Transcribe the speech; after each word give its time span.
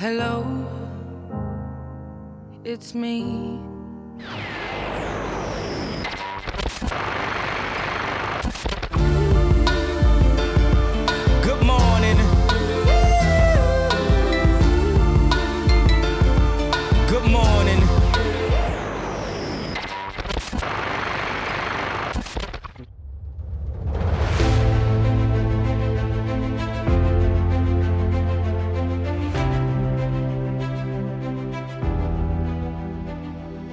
Hello, 0.00 0.46
it's 2.64 2.94
me. 2.94 3.60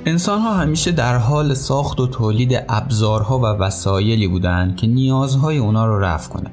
انسان 0.07 0.39
ها 0.39 0.53
همیشه 0.53 0.91
در 0.91 1.17
حال 1.17 1.53
ساخت 1.53 1.99
و 1.99 2.07
تولید 2.07 2.63
ابزارها 2.69 3.39
و 3.39 3.43
وسایلی 3.43 4.27
بودند 4.27 4.75
که 4.75 4.87
نیازهای 4.87 5.57
اونا 5.57 5.85
رو 5.85 5.99
رفع 5.99 6.29
کنه. 6.29 6.51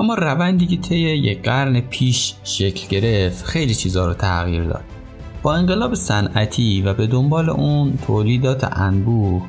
اما 0.00 0.14
روندی 0.14 0.66
که 0.66 0.76
طی 0.76 0.96
یک 0.96 1.42
قرن 1.42 1.80
پیش 1.80 2.34
شکل 2.44 2.88
گرفت 2.88 3.44
خیلی 3.44 3.74
چیزها 3.74 4.06
رو 4.06 4.14
تغییر 4.14 4.64
داد. 4.64 4.84
با 5.42 5.54
انقلاب 5.54 5.94
صنعتی 5.94 6.82
و 6.82 6.94
به 6.94 7.06
دنبال 7.06 7.50
اون 7.50 7.98
تولیدات 8.06 8.78
انبوه 8.78 9.42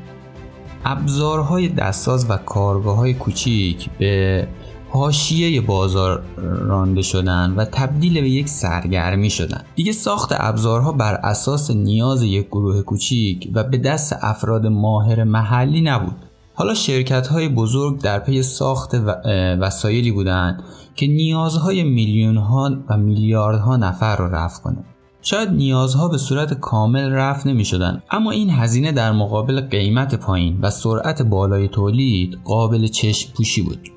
ابزارهای 0.86 1.68
دستساز 1.68 2.30
و 2.30 2.38
کارگاه 2.38 2.98
های 2.98 3.13
کوچیک 3.13 3.90
به 4.00 4.48
حاشیه 4.95 5.62
بازار 5.62 6.23
رانده 6.62 7.01
شدن 7.01 7.54
و 7.57 7.65
تبدیل 7.65 8.21
به 8.21 8.29
یک 8.29 8.49
سرگرمی 8.49 9.29
شدن. 9.29 9.62
دیگه 9.76 9.91
ساخت 9.91 10.29
ابزارها 10.38 10.91
بر 10.91 11.13
اساس 11.13 11.71
نیاز 11.71 12.24
یک 12.24 12.48
گروه 12.48 12.82
کوچیک 12.82 13.51
و 13.54 13.63
به 13.63 13.77
دست 13.77 14.16
افراد 14.21 14.68
ماهر 14.68 15.23
محلی 15.23 15.82
نبود. 15.82 16.16
حالا 16.54 16.73
شرکت 16.73 17.27
های 17.27 17.49
بزرگ 17.49 18.01
در 18.01 18.20
پی 18.20 18.43
ساخت 18.43 18.96
وسایلی 19.60 20.12
بودند 20.12 20.63
که 20.96 21.07
نیازهای 21.07 21.84
میلیون 21.84 22.38
ها 22.38 22.71
و 22.90 22.98
میلیاردها 22.98 23.77
نفر 23.77 24.16
رو 24.16 24.35
رفع 24.35 24.62
کنه 24.63 24.77
شاید 25.21 25.49
نیازها 25.49 26.07
به 26.07 26.18
صورت 26.18 26.54
کامل 26.54 27.12
رفع 27.12 27.49
نمی 27.49 27.66
شدن 27.66 28.04
اما 28.12 28.32
این 28.32 28.49
هزینه 28.49 28.91
در 28.91 29.12
مقابل 29.12 29.62
قیمت 29.62 30.16
پایین 30.16 30.60
و 30.62 30.70
سرعت 30.70 31.21
بالای 31.21 31.68
تولید 31.68 32.40
قابل 32.43 32.88
چشم 32.88 33.34
پوشی 33.34 33.62
بود. 33.62 33.95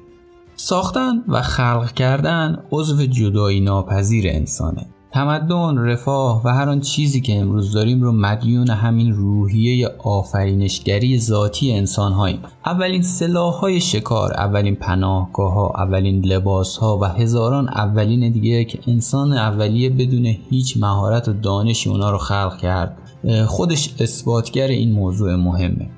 ساختن 0.60 1.24
و 1.28 1.42
خلق 1.42 1.92
کردن 1.92 2.62
عضو 2.72 3.06
جدایی 3.06 3.60
ناپذیر 3.60 4.24
انسانه 4.28 4.86
تمدن، 5.12 5.78
رفاه 5.78 6.42
و 6.44 6.48
هر 6.48 6.68
آن 6.68 6.80
چیزی 6.80 7.20
که 7.20 7.38
امروز 7.38 7.72
داریم 7.72 8.02
رو 8.02 8.12
مدیون 8.12 8.70
همین 8.70 9.12
روحیه 9.12 9.88
آفرینشگری 9.98 11.18
ذاتی 11.18 11.72
انسان 11.72 12.12
هاییم. 12.12 12.40
اولین 12.66 13.02
سلاح 13.02 13.54
های 13.54 13.80
شکار، 13.80 14.32
اولین 14.32 14.76
پناهگاه 14.76 15.52
ها، 15.52 15.72
اولین 15.76 16.24
لباس 16.24 16.76
ها 16.76 16.98
و 16.98 17.04
هزاران 17.04 17.68
اولین 17.68 18.32
دیگه 18.32 18.64
که 18.64 18.78
انسان 18.86 19.32
اولیه 19.32 19.90
بدون 19.90 20.26
هیچ 20.50 20.76
مهارت 20.76 21.28
و 21.28 21.32
دانشی 21.32 21.90
اونا 21.90 22.10
رو 22.10 22.18
خلق 22.18 22.56
کرد 22.56 22.98
خودش 23.46 23.94
اثباتگر 24.00 24.66
این 24.66 24.92
موضوع 24.92 25.34
مهمه. 25.34 25.90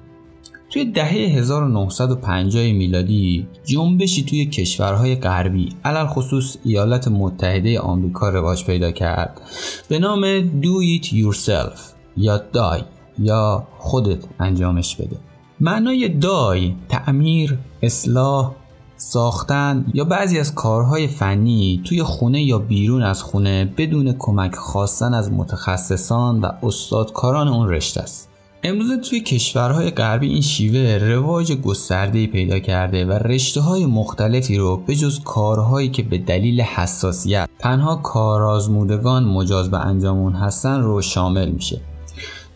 توی 0.70 0.84
دهه 0.84 1.12
1950 1.12 2.72
میلادی 2.72 3.48
جنبشی 3.64 4.22
توی 4.24 4.46
کشورهای 4.46 5.16
غربی 5.16 5.68
علل 5.84 6.06
خصوص 6.06 6.56
ایالات 6.64 7.08
متحده 7.08 7.80
آمریکا 7.80 8.28
رواج 8.28 8.64
پیدا 8.64 8.90
کرد. 8.90 9.40
به 9.88 9.98
نام 9.98 10.40
Do 10.40 11.02
It 11.02 11.06
Yourself 11.06 11.78
یا 12.16 12.38
دای 12.52 12.80
یا 13.18 13.66
خودت 13.78 14.24
انجامش 14.40 14.96
بده. 14.96 15.16
معنای 15.60 16.08
دای 16.08 16.74
تعمیر، 16.88 17.58
اصلاح، 17.82 18.52
ساختن 18.96 19.84
یا 19.94 20.04
بعضی 20.04 20.38
از 20.38 20.54
کارهای 20.54 21.06
فنی 21.06 21.82
توی 21.84 22.02
خونه 22.02 22.42
یا 22.42 22.58
بیرون 22.58 23.02
از 23.02 23.22
خونه 23.22 23.74
بدون 23.76 24.12
کمک 24.18 24.54
خواستن 24.54 25.14
از 25.14 25.32
متخصصان 25.32 26.40
و 26.40 26.52
استادکاران 26.62 27.48
اون 27.48 27.68
رشته 27.68 28.00
است. 28.00 28.29
امروزه 28.64 28.96
توی 28.96 29.20
کشورهای 29.20 29.90
غربی 29.90 30.28
این 30.28 30.40
شیوه 30.40 30.98
رواج 30.98 31.52
گسترده‌ای 31.52 32.26
پیدا 32.26 32.58
کرده 32.58 33.04
و 33.04 33.12
رشته 33.12 33.60
های 33.60 33.86
مختلفی 33.86 34.56
رو 34.56 34.76
به 34.76 34.96
جز 34.96 35.20
کارهایی 35.20 35.88
که 35.88 36.02
به 36.02 36.18
دلیل 36.18 36.60
حساسیت 36.60 37.48
تنها 37.58 37.96
کارآزمودگان 37.96 39.24
مجاز 39.24 39.70
به 39.70 39.78
انجام 39.78 40.18
اون 40.18 40.32
هستن 40.32 40.80
رو 40.80 41.02
شامل 41.02 41.48
میشه. 41.48 41.80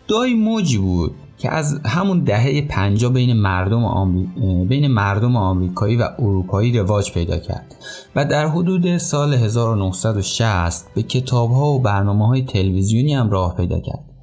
DIY 0.07 0.33
موجی 0.33 0.77
بود 0.77 1.15
که 1.37 1.51
از 1.51 1.79
همون 1.85 2.23
دهه 2.23 2.61
50 2.61 3.11
بین 3.11 3.33
مردم 3.33 4.27
بین 4.67 4.87
مردم 4.87 5.35
آمریکایی 5.35 5.95
و 5.95 6.09
اروپایی 6.19 6.79
رواج 6.79 7.11
پیدا 7.11 7.37
کرد 7.37 7.75
و 8.15 8.25
در 8.25 8.47
حدود 8.47 8.97
سال 8.97 9.33
1960 9.33 10.93
به 10.95 11.03
کتابها 11.03 11.65
و 11.65 11.81
برنامه 11.81 12.27
های 12.27 12.41
تلویزیونی 12.41 13.13
هم 13.13 13.29
راه 13.29 13.55
پیدا 13.55 13.79
کرد. 13.79 14.14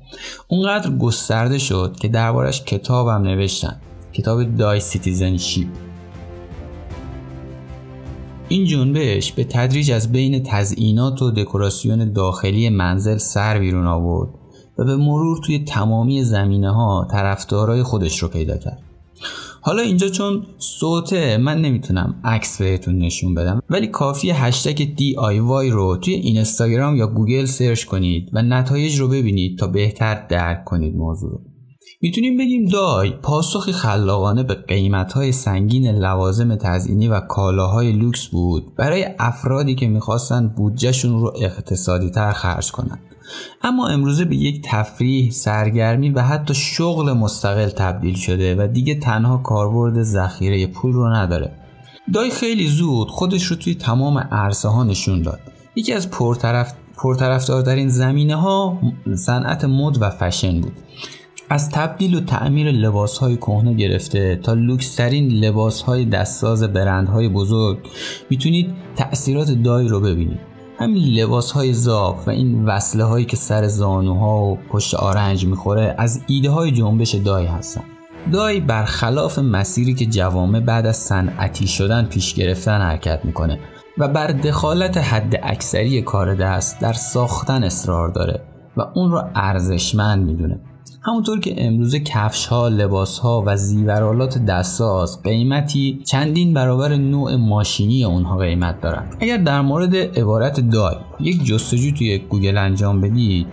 اونقدر 0.48 0.90
گسترده 0.90 1.58
شد 1.58 1.96
که 2.00 2.08
دربارش 2.08 2.64
کتابم 2.64 3.22
نوشتن. 3.22 3.80
کتاب 4.12 4.56
DIY 4.56 4.80
Citizenship 4.80 5.68
این 8.48 8.66
جنبش 8.66 9.32
به 9.32 9.44
تدریج 9.44 9.90
از 9.90 10.12
بین 10.12 10.42
تزئینات 10.42 11.22
و 11.22 11.30
دکوراسیون 11.30 12.12
داخلی 12.12 12.68
منزل 12.68 13.16
سر 13.16 13.58
بیرون 13.58 13.86
آورد 13.86 14.30
و 14.78 14.84
به 14.84 14.96
مرور 14.96 15.38
توی 15.44 15.58
تمامی 15.58 16.24
زمینه 16.24 16.70
ها 16.70 17.08
طرفدارای 17.10 17.82
خودش 17.82 18.18
رو 18.18 18.28
پیدا 18.28 18.56
کرد. 18.56 18.82
حالا 19.64 19.82
اینجا 19.82 20.08
چون 20.08 20.46
صوته 20.58 21.36
من 21.36 21.60
نمی‌تونم 21.60 22.20
عکس 22.24 22.58
بهتون 22.58 22.98
نشون 22.98 23.34
بدم 23.34 23.62
ولی 23.70 23.86
کافی 23.86 24.30
هشتگ 24.30 24.96
DIY 24.96 25.70
رو 25.70 25.96
توی 25.96 26.14
اینستاگرام 26.14 26.96
یا 26.96 27.06
گوگل 27.06 27.44
سرچ 27.44 27.84
کنید 27.84 28.30
و 28.32 28.42
نتایج 28.42 29.00
رو 29.00 29.08
ببینید 29.08 29.58
تا 29.58 29.66
بهتر 29.66 30.26
درک 30.26 30.64
کنید 30.64 30.96
موضوع 30.96 31.30
رو. 31.30 31.51
می‌تونیم 32.04 32.36
بگیم 32.36 32.64
DIY 32.64 33.10
پاسخی 33.10 33.72
خلاقانه 33.72 34.42
به 34.42 34.54
قیمتهای 34.54 35.32
سنگین 35.32 35.86
لوازم 35.86 36.54
تزئینی 36.54 37.08
و 37.08 37.20
کالاهای 37.20 37.92
لوکس 37.92 38.26
بود 38.26 38.76
برای 38.76 39.06
افرادی 39.18 39.74
که 39.74 39.88
می‌خواستن 39.88 40.48
بودجهشون 40.48 41.20
رو 41.20 41.32
اقتصادی 41.40 42.10
تر 42.10 42.32
خرج 42.32 42.70
کنند 42.70 43.00
اما 43.62 43.88
امروزه 43.88 44.24
به 44.24 44.36
یک 44.36 44.62
تفریح، 44.64 45.30
سرگرمی 45.30 46.10
و 46.10 46.20
حتی 46.20 46.54
شغل 46.54 47.12
مستقل 47.12 47.68
تبدیل 47.68 48.14
شده 48.14 48.54
و 48.54 48.68
دیگه 48.72 48.94
تنها 48.94 49.36
کاربرد 49.36 50.02
ذخیره 50.02 50.66
پول 50.66 50.92
رو 50.92 51.08
نداره. 51.08 51.52
دای 52.14 52.30
خیلی 52.30 52.66
زود 52.66 53.08
خودش 53.08 53.44
رو 53.44 53.56
توی 53.56 53.74
تمام 53.74 54.18
عرصه 54.18 54.68
ها 54.68 54.84
نشون 54.84 55.22
داد. 55.22 55.40
یکی 55.76 55.92
از 55.92 56.10
پرطرف 56.10 56.74
پرطرفدارترین 56.96 57.88
زمینه 57.88 58.36
ها 58.36 58.78
صنعت 59.14 59.64
مد 59.64 60.02
و 60.02 60.10
فشن 60.10 60.60
بود. 60.60 60.72
از 61.52 61.70
تبدیل 61.70 62.14
و 62.14 62.20
تعمیر 62.20 62.70
لباس 62.70 63.18
های 63.18 63.36
کهنه 63.36 63.74
گرفته 63.74 64.36
تا 64.36 64.52
لوکس 64.52 64.94
ترین 64.94 65.28
لباس 65.28 65.82
های 65.82 66.04
دستساز 66.04 66.62
برندهای 66.62 67.28
بزرگ 67.28 67.78
می‌تونید 68.30 68.74
تأثیرات 68.96 69.50
دای 69.50 69.88
رو 69.88 70.00
ببینید. 70.00 70.40
همین 70.78 71.02
لباس 71.02 71.52
های 71.52 71.74
و 72.26 72.30
این 72.30 72.64
وصله 72.64 73.04
هایی 73.04 73.24
که 73.24 73.36
سر 73.36 73.66
زانوها 73.66 74.44
و 74.44 74.58
پشت 74.70 74.94
آرنج 74.94 75.46
می‌خوره 75.46 75.94
از 75.98 76.20
ایده 76.26 76.50
های 76.50 76.70
جنبش 76.70 77.14
دای 77.14 77.46
هستن 77.46 77.82
دای 78.32 78.60
برخلاف 78.60 79.38
مسیری 79.38 79.94
که 79.94 80.06
جوامع 80.06 80.60
بعد 80.60 80.86
از 80.86 80.96
صنعتی 80.96 81.66
شدن 81.66 82.04
پیش 82.04 82.34
گرفتن 82.34 82.80
حرکت 82.80 83.20
می‌کنه 83.24 83.58
و 83.98 84.08
بر 84.08 84.26
دخالت 84.26 84.96
حد 84.96 85.40
اکثری 85.42 86.02
کار 86.02 86.34
دست 86.34 86.80
در 86.80 86.92
ساختن 86.92 87.64
اصرار 87.64 88.08
داره 88.08 88.40
و 88.76 88.82
اون 88.94 89.10
رو 89.10 89.22
ارزشمند 89.34 90.26
می‌دونه 90.26 90.60
همونطور 91.04 91.40
که 91.40 91.66
امروزه 91.66 92.00
کفش 92.00 92.46
ها، 92.46 92.68
لباس 92.68 93.18
ها 93.18 93.42
و 93.46 93.56
زیورالات 93.56 94.38
دستساز 94.38 95.22
قیمتی 95.22 96.02
چندین 96.04 96.54
برابر 96.54 96.96
نوع 96.96 97.36
ماشینی 97.36 98.04
اونها 98.04 98.36
قیمت 98.36 98.80
دارند. 98.80 99.16
اگر 99.20 99.36
در 99.36 99.60
مورد 99.60 99.96
عبارت 99.96 100.60
دای 100.60 100.96
یک 101.20 101.44
جستجو 101.44 101.90
توی 101.90 102.18
گوگل 102.18 102.56
انجام 102.56 103.00
بدید 103.00 103.46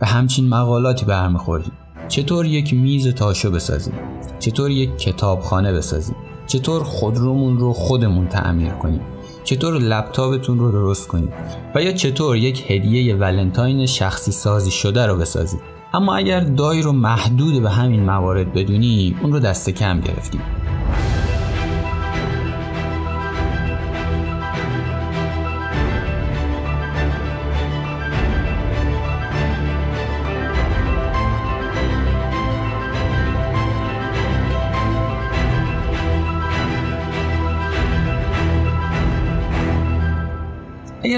به 0.00 0.06
همچین 0.06 0.48
مقالاتی 0.48 1.06
برمیخورید. 1.06 1.72
چطور 2.08 2.46
یک 2.46 2.74
میز 2.74 3.08
تاشو 3.08 3.50
بسازیم؟ 3.50 3.94
چطور 4.38 4.70
یک 4.70 4.98
کتابخانه 4.98 5.72
بسازیم؟ 5.72 6.16
چطور 6.46 6.82
خودرومون 6.82 7.58
رو 7.58 7.72
خودمون 7.72 8.28
تعمیر 8.28 8.70
کنیم؟ 8.70 9.00
چطور 9.44 9.78
لپتاپتون 9.78 10.58
رو 10.58 10.72
درست 10.72 11.08
کنید 11.08 11.32
و 11.74 11.82
یا 11.82 11.92
چطور 11.92 12.36
یک 12.36 12.70
هدیه 12.70 13.14
ولنتاین 13.14 13.86
شخصی 13.86 14.32
سازی 14.32 14.70
شده 14.70 15.06
رو 15.06 15.16
بسازید 15.16 15.75
اما 15.96 16.16
اگر 16.16 16.40
دای 16.40 16.82
رو 16.82 16.92
محدود 16.92 17.62
به 17.62 17.70
همین 17.70 18.04
موارد 18.04 18.52
بدونی 18.52 19.16
اون 19.22 19.32
رو 19.32 19.40
دست 19.40 19.70
کم 19.70 20.00
گرفتیم 20.00 20.40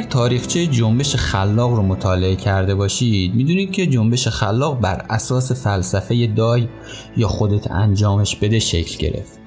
تاریخچه 0.08 0.66
جنبش 0.66 1.16
خلاق 1.16 1.70
رو 1.70 1.82
مطالعه 1.82 2.36
کرده 2.36 2.74
باشید. 2.74 3.34
می‌دونید 3.34 3.72
که 3.72 3.86
جنبش 3.86 4.28
خلاق 4.28 4.80
بر 4.80 5.04
اساس 5.10 5.52
فلسفه 5.52 6.26
DIY 6.26 6.68
یا 7.16 7.28
خودت 7.28 7.70
انجامش 7.70 8.36
بده 8.36 8.58
شکل 8.58 8.98
گرفت. 8.98 9.38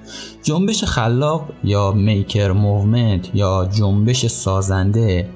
جنبش 0.43 0.83
خلاق 0.83 1.49
یا 1.63 1.91
maker 1.91 2.51
movement 2.51 3.35
یا 3.35 3.69
جنبش 3.73 4.25
سازنده 4.25 5.29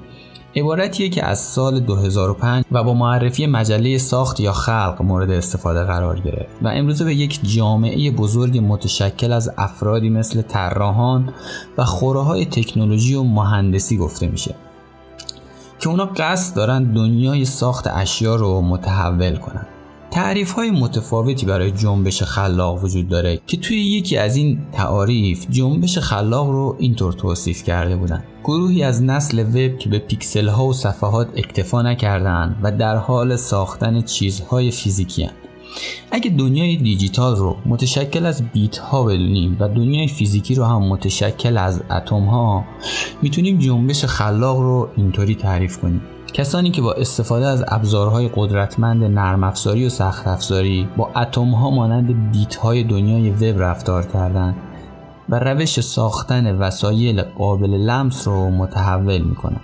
عبارتیه 0.56 1.08
که 1.08 1.24
از 1.24 1.38
سال 1.38 1.80
2005 1.80 2.64
و 2.72 2.82
با 2.84 2.94
معرفی 2.94 3.46
مجله 3.46 3.98
ساخت 3.98 4.40
یا 4.40 4.52
خلق 4.52 5.02
مورد 5.02 5.30
استفاده 5.30 5.84
قرار 5.84 6.20
گرفت 6.20 6.56
و 6.62 6.68
امروزه 6.68 7.04
به 7.04 7.14
یک 7.14 7.40
جامعه 7.42 8.10
بزرگ 8.10 8.58
متشکل 8.58 9.32
از 9.32 9.50
افرادی 9.58 10.08
مثل 10.08 10.42
طراحان 10.42 11.34
و 11.78 11.84
خوره 11.84 12.20
های 12.20 12.46
تکنولوژی 12.46 13.14
و 13.14 13.22
مهندسی 13.22 13.96
گفته 13.96 14.26
میشه. 14.26 14.54
که 15.86 15.90
اونا 15.90 16.06
قصد 16.06 16.56
دارن 16.56 16.84
دنیای 16.84 17.44
ساخت 17.44 17.86
اشیا 17.86 18.36
رو 18.36 18.60
متحول 18.60 19.36
کنن 19.36 19.66
تعریف 20.10 20.52
های 20.52 20.70
متفاوتی 20.70 21.46
برای 21.46 21.70
جنبش 21.70 22.22
خلاق 22.22 22.84
وجود 22.84 23.08
داره 23.08 23.40
که 23.46 23.56
توی 23.56 23.76
یکی 23.76 24.16
از 24.16 24.36
این 24.36 24.58
تعاریف 24.72 25.46
جنبش 25.50 25.98
خلاق 25.98 26.50
رو 26.50 26.76
اینطور 26.78 27.12
توصیف 27.12 27.62
کرده 27.62 27.96
بودن 27.96 28.24
گروهی 28.44 28.82
از 28.82 29.02
نسل 29.02 29.38
وب 29.38 29.78
که 29.78 29.88
به 29.88 29.98
پیکسل 29.98 30.48
ها 30.48 30.66
و 30.66 30.72
صفحات 30.72 31.28
اکتفا 31.36 31.82
نکردن 31.82 32.56
و 32.62 32.72
در 32.72 32.96
حال 32.96 33.36
ساختن 33.36 34.02
چیزهای 34.02 34.70
فیزیکی 34.70 35.24
هن. 35.24 35.32
اگه 36.10 36.30
دنیای 36.30 36.76
دیجیتال 36.76 37.36
رو 37.36 37.56
متشکل 37.66 38.26
از 38.26 38.42
بیت 38.52 38.78
ها 38.78 39.02
بدونیم 39.02 39.56
و 39.60 39.68
دنیای 39.68 40.08
فیزیکی 40.08 40.54
رو 40.54 40.64
هم 40.64 40.82
متشکل 40.82 41.58
از 41.58 41.82
اتم 41.90 42.24
ها 42.24 42.64
می‌تونیم 43.22 43.58
جنبش 43.58 44.04
خلاق 44.04 44.58
رو 44.58 44.88
اینطوری 44.96 45.34
تعریف 45.34 45.78
کنیم. 45.78 46.00
کسانی 46.32 46.70
که 46.70 46.82
با 46.82 46.92
استفاده 46.92 47.46
از 47.46 47.64
ابزارهای 47.68 48.30
قدرتمند 48.34 49.04
نرم 49.04 49.44
افزاری 49.44 49.86
و 49.86 49.88
سخت 49.88 50.28
افزاری 50.28 50.88
با 50.96 51.10
اتم 51.16 51.50
ها 51.50 51.70
مانند 51.70 52.32
بیت 52.32 52.56
های 52.56 52.84
دنیای 52.84 53.30
وب 53.30 53.62
رفتار 53.62 54.06
کردند 54.06 54.56
و 55.28 55.38
روش 55.38 55.80
ساختن 55.80 56.56
وسایل 56.56 57.22
قابل 57.22 57.70
لمس 57.70 58.28
رو 58.28 58.50
متحول 58.50 59.22
می‌کنند 59.22 59.60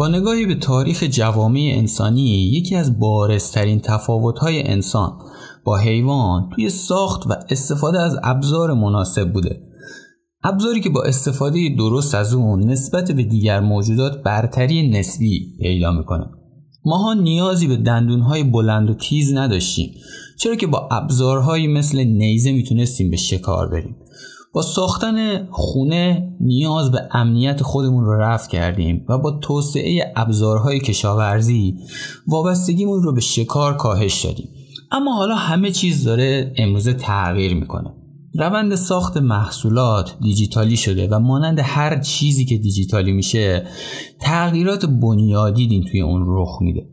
با 0.00 0.08
نگاهی 0.08 0.46
به 0.46 0.54
تاریخ 0.54 1.02
جوامع 1.02 1.72
انسانی 1.74 2.50
یکی 2.52 2.76
از 2.76 2.98
بارزترین 2.98 3.80
تفاوت‌های 3.80 4.68
انسان 4.68 5.18
با 5.64 5.78
حیوان 5.78 6.48
توی 6.54 6.70
ساخت 6.70 7.26
و 7.26 7.34
استفاده 7.50 8.00
از 8.00 8.16
ابزار 8.22 8.74
مناسب 8.74 9.32
بوده. 9.32 9.62
ابزاری 10.44 10.80
که 10.80 10.90
با 10.90 11.02
استفاده 11.02 11.74
درست 11.78 12.14
از 12.14 12.34
اون 12.34 12.60
نسبت 12.70 13.10
به 13.10 13.22
دیگر 13.22 13.60
موجودات 13.60 14.22
برتری 14.22 14.90
نسبی 14.90 15.56
پیدا 15.60 15.92
می‌کنه. 15.92 16.26
ماها 16.84 17.14
نیازی 17.14 17.66
به 17.66 17.76
دندونهای 17.76 18.44
بلند 18.44 18.90
و 18.90 18.94
تیز 18.94 19.34
نداشتیم 19.34 19.90
چرا 20.38 20.54
که 20.54 20.66
با 20.66 20.88
ابزارهایی 20.90 21.66
مثل 21.66 22.04
نیزه 22.04 22.52
می‌تونستیم 22.52 23.10
به 23.10 23.16
شکار 23.16 23.68
بریم. 23.68 23.96
با 24.52 24.62
ساختن 24.62 25.46
خونه 25.50 26.32
نیاز 26.40 26.90
به 26.90 27.08
امنیت 27.12 27.62
خودمون 27.62 28.04
رو 28.04 28.20
رفع 28.20 28.50
کردیم 28.50 29.04
و 29.08 29.18
با 29.18 29.30
توسعه 29.30 30.12
ابزارهای 30.16 30.80
کشاورزی 30.80 31.74
وابستگیمون 32.28 33.02
رو 33.02 33.12
به 33.12 33.20
شکار 33.20 33.76
کاهش 33.76 34.24
دادیم. 34.24 34.48
اما 34.92 35.14
حالا 35.14 35.34
همه 35.34 35.70
چیز 35.70 36.04
داره 36.04 36.52
امروزه 36.56 36.92
تغییر 36.92 37.54
می‌کنه. 37.54 37.94
روند 38.34 38.74
ساخت 38.74 39.16
محصولات 39.16 40.16
دیجیتالی 40.22 40.76
شده 40.76 41.08
و 41.08 41.18
مانند 41.18 41.58
هر 41.62 42.00
چیزی 42.00 42.44
که 42.44 42.58
دیجیتالی 42.58 43.12
میشه 43.12 43.66
تغییرات 44.20 44.86
بنیادی 44.86 45.66
دین 45.66 45.84
توی 45.84 46.00
اون 46.00 46.24
رخ 46.26 46.58
میده. 46.60 46.88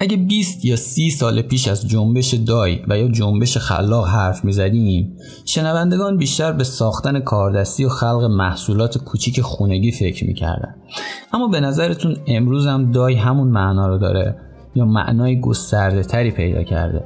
اگه 0.00 0.16
20 0.16 0.64
یا 0.64 0.76
30 0.76 1.10
سال 1.10 1.42
پیش 1.42 1.68
از 1.68 1.88
جنبش 1.88 2.34
دای 2.34 2.80
و 2.88 2.98
یا 2.98 3.08
جنبش 3.08 3.56
خلاق 3.56 4.08
حرف 4.08 4.44
می‌زدیم 4.44 5.16
شنوندگان 5.44 6.16
بیشتر 6.16 6.52
به 6.52 6.64
ساختن 6.64 7.20
کاردستی 7.20 7.84
و 7.84 7.88
خلق 7.88 8.24
محصولات 8.24 8.98
کوچیک 8.98 9.40
خونگی 9.40 9.92
فکر 9.92 10.26
می‌کردن. 10.26 10.74
اما 11.32 11.48
به 11.48 11.60
نظرتون 11.60 12.16
امروز 12.26 12.66
هم 12.66 12.92
دای 12.92 13.14
همون 13.14 13.48
معنا 13.48 13.88
رو 13.88 13.98
داره 13.98 14.36
یا 14.74 14.84
معنای 14.84 15.40
گسترده 15.40 16.02
تری 16.02 16.30
پیدا 16.30 16.62
کرده؟ 16.62 17.04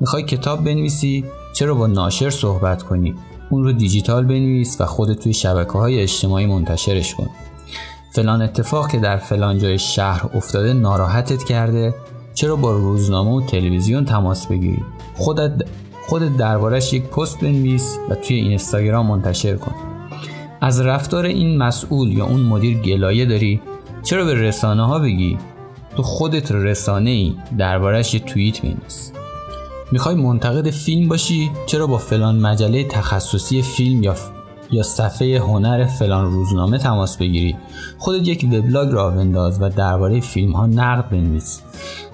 می‌خوای 0.00 0.22
کتاب 0.22 0.64
بنویسی؟ 0.64 1.24
چرا 1.54 1.74
با 1.74 1.86
ناشر 1.86 2.30
صحبت 2.30 2.82
کنی؟ 2.82 3.14
اون 3.50 3.64
رو 3.64 3.72
دیجیتال 3.72 4.24
بنویس 4.24 4.80
و 4.80 4.84
خودت 4.84 5.22
توی 5.22 5.32
شبکه 5.32 5.72
های 5.72 6.00
اجتماعی 6.00 6.46
منتشرش 6.46 7.14
کن. 7.14 7.28
فلان 8.12 8.42
اتفاق 8.42 8.90
که 8.90 8.98
در 8.98 9.16
فلان 9.16 9.58
جای 9.58 9.78
شهر 9.78 10.30
افتاده 10.34 10.72
ناراحتت 10.72 11.44
کرده 11.44 11.94
چرا 12.38 12.56
با 12.56 12.72
روزنامه 12.72 13.30
و 13.30 13.40
تلویزیون 13.40 14.04
تماس 14.04 14.46
بگیری 14.46 14.82
خودت 15.14 15.52
خودت 16.06 16.36
دربارش 16.36 16.92
یک 16.92 17.02
پست 17.02 17.40
بنویس 17.40 17.98
و 18.10 18.14
توی 18.14 18.36
اینستاگرام 18.36 19.06
منتشر 19.06 19.56
کن. 19.56 19.74
از 20.60 20.80
رفتار 20.80 21.24
این 21.24 21.58
مسئول 21.58 22.12
یا 22.12 22.26
اون 22.26 22.40
مدیر 22.40 22.78
گلایه 22.78 23.24
داری؟ 23.24 23.60
چرا 24.02 24.24
به 24.24 24.34
رسانه 24.34 24.86
ها 24.86 24.98
بگی؟ 24.98 25.38
تو 25.96 26.02
خودت 26.02 26.52
رسانه 26.52 27.10
ای 27.10 27.34
دربارش 27.58 28.14
یه 28.14 28.20
توییت 28.20 28.62
بنویس. 28.62 29.12
می‌خوای 29.92 30.14
منتقد 30.14 30.70
فیلم 30.70 31.08
باشی؟ 31.08 31.50
چرا 31.66 31.86
با 31.86 31.98
فلان 31.98 32.38
مجله 32.38 32.84
تخصصی 32.84 33.62
فیلم 33.62 34.02
یا 34.02 34.14
یا 34.70 34.82
صفحه 34.82 35.38
هنر 35.38 35.84
فلان 35.84 36.24
روزنامه 36.24 36.78
تماس 36.78 37.16
بگیری؟ 37.16 37.56
خودت 37.98 38.28
یک 38.28 38.48
وبلاگ 38.52 38.92
راه 38.92 39.10
بنداز 39.10 39.62
و 39.62 39.68
درباره 39.68 40.20
فیلم 40.20 40.52
ها 40.52 40.66
نقد 40.66 41.08
بنویس. 41.10 41.62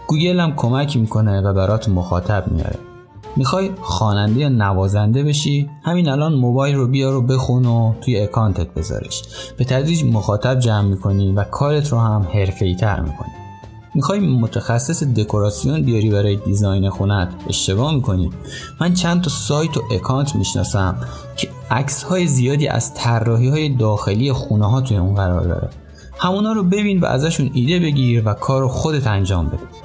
گوگل 0.08 0.40
هم 0.40 0.54
کمک 0.56 0.96
می‌کنه 0.96 1.40
و 1.40 1.52
برات 1.52 1.88
مخاطب 1.88 2.44
میاره. 2.50 2.78
می‌خوای 3.36 3.70
خواننده 3.80 4.40
یا 4.40 4.48
نوازنده 4.48 5.22
بشی 5.22 5.70
همین 5.82 6.08
الان 6.08 6.34
موبایل 6.34 6.76
رو 6.76 6.86
بیار 6.86 7.14
و 7.14 7.22
بخون 7.22 7.66
و 7.66 7.94
توی 8.00 8.20
اکانتت 8.20 8.74
بذارش. 8.74 9.22
به 9.56 9.64
تدریج 9.64 10.04
مخاطب 10.04 10.58
جمع 10.58 10.88
می‌کنی 10.88 11.32
و 11.32 11.44
کارت 11.44 11.88
رو 11.88 11.98
هم 11.98 12.26
حرفه‌ای 12.32 12.74
تر 12.74 13.00
می‌کنی. 13.00 13.30
می‌خوای 13.94 14.20
متخصص 14.20 15.02
دکوراسیون 15.02 15.82
بیاری 15.82 16.10
برای 16.10 16.36
دیزاین 16.36 16.90
خونت؟ 16.90 17.28
اشتباه 17.48 17.94
می‌کنی. 17.94 18.30
من 18.80 18.94
چند 18.94 19.22
تا 19.22 19.30
سایت 19.30 19.76
و 19.76 19.82
اکانت 19.92 20.36
می‌شناسم 20.36 20.96
که 21.36 21.48
عکس 21.70 22.02
های 22.02 22.26
زیادی 22.26 22.68
از 22.68 22.94
طراحی 22.94 23.48
های 23.48 23.68
داخلی 23.68 24.32
خونه 24.32 24.70
ها 24.70 24.80
توی 24.80 24.96
اون 24.96 25.14
قرار 25.14 25.40
داره. 25.40 25.68
همونا 26.18 26.52
رو 26.52 26.62
ببین 26.62 27.00
و 27.00 27.04
ازشون 27.06 27.50
ایده 27.54 27.80
بگیر 27.80 28.22
و 28.28 28.34
کار 28.34 28.60
رو 28.60 28.68
خودت 28.68 29.06
انجام 29.06 29.46
بده. 29.46 29.83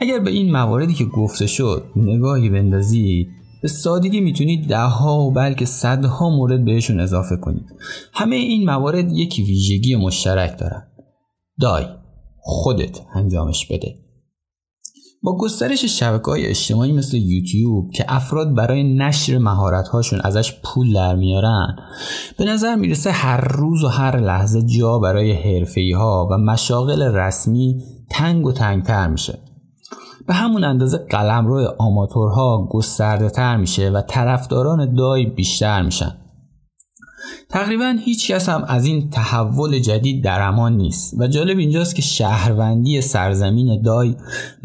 اگر 0.00 0.18
به 0.18 0.30
این 0.30 0.52
مواردی 0.52 0.94
که 0.94 1.04
گفته 1.04 1.46
شد 1.46 1.84
نگاهی 1.96 2.50
بندازید 2.50 3.28
به 3.62 3.68
سادگی 3.68 4.20
می‌تونید 4.20 4.68
ده 4.68 4.78
ها 4.78 5.20
و 5.20 5.32
بلکه 5.32 5.64
صدها 5.64 6.30
مورد 6.30 6.64
بهشون 6.64 7.00
اضافه 7.00 7.36
کنید 7.36 7.66
همه 8.12 8.36
این 8.36 8.64
موارد 8.64 9.12
یک 9.12 9.34
ویژگی 9.38 9.96
مشترک 9.96 10.58
دارن. 10.58 10.82
دای 11.60 11.84
خودت 12.38 13.00
انجامش 13.14 13.66
بده. 13.66 13.94
با 15.22 15.36
گسترش 15.36 15.84
شبکه 15.84 16.24
های 16.24 16.46
اجتماعی 16.46 16.92
مثل 16.92 17.16
یوتیوب 17.16 17.90
که 17.90 18.04
افراد 18.08 18.54
برای 18.54 18.96
نشر 18.96 19.38
مهارت 19.38 19.88
هاشون 19.88 20.20
ازش 20.24 20.52
پول 20.64 20.92
در 20.92 21.16
میارن 21.16 21.76
به 22.38 22.44
نظر 22.44 22.74
می‌رسه 22.74 23.10
هر 23.10 23.40
روز 23.40 23.84
و 23.84 23.88
هر 23.88 24.20
لحظه 24.20 24.62
جا 24.62 24.98
برای 24.98 25.32
حرفی 25.32 25.92
ها 25.92 26.28
و 26.30 26.38
مشاغل 26.38 27.02
رسمی 27.02 27.82
تنگ 28.10 28.46
و 28.46 28.52
تنگتر 28.52 29.08
میشه. 29.08 29.38
به 30.26 30.34
همون 30.34 30.64
اندازه 30.64 30.98
قلمرو 30.98 31.74
آماتورها 31.78 32.68
گسترده 32.70 33.30
تر 33.30 33.56
میشه 33.56 33.90
و 33.90 34.00
طرفداران 34.00 34.94
دای 34.94 35.26
بیشتر 35.26 35.82
میشن. 35.82 36.19
تقریبا 37.50 37.96
هیچ 38.04 38.30
کس 38.30 38.48
هم 38.48 38.64
از 38.68 38.86
این 38.86 39.10
تحول 39.10 39.78
جدید 39.78 40.24
در 40.24 40.40
امان 40.42 40.76
نیست 40.76 41.14
و 41.18 41.26
جالب 41.26 41.58
اینجاست 41.58 41.94
که 41.94 42.02
شهروندی 42.02 43.00
سرزمین 43.00 43.82
دای 43.82 44.14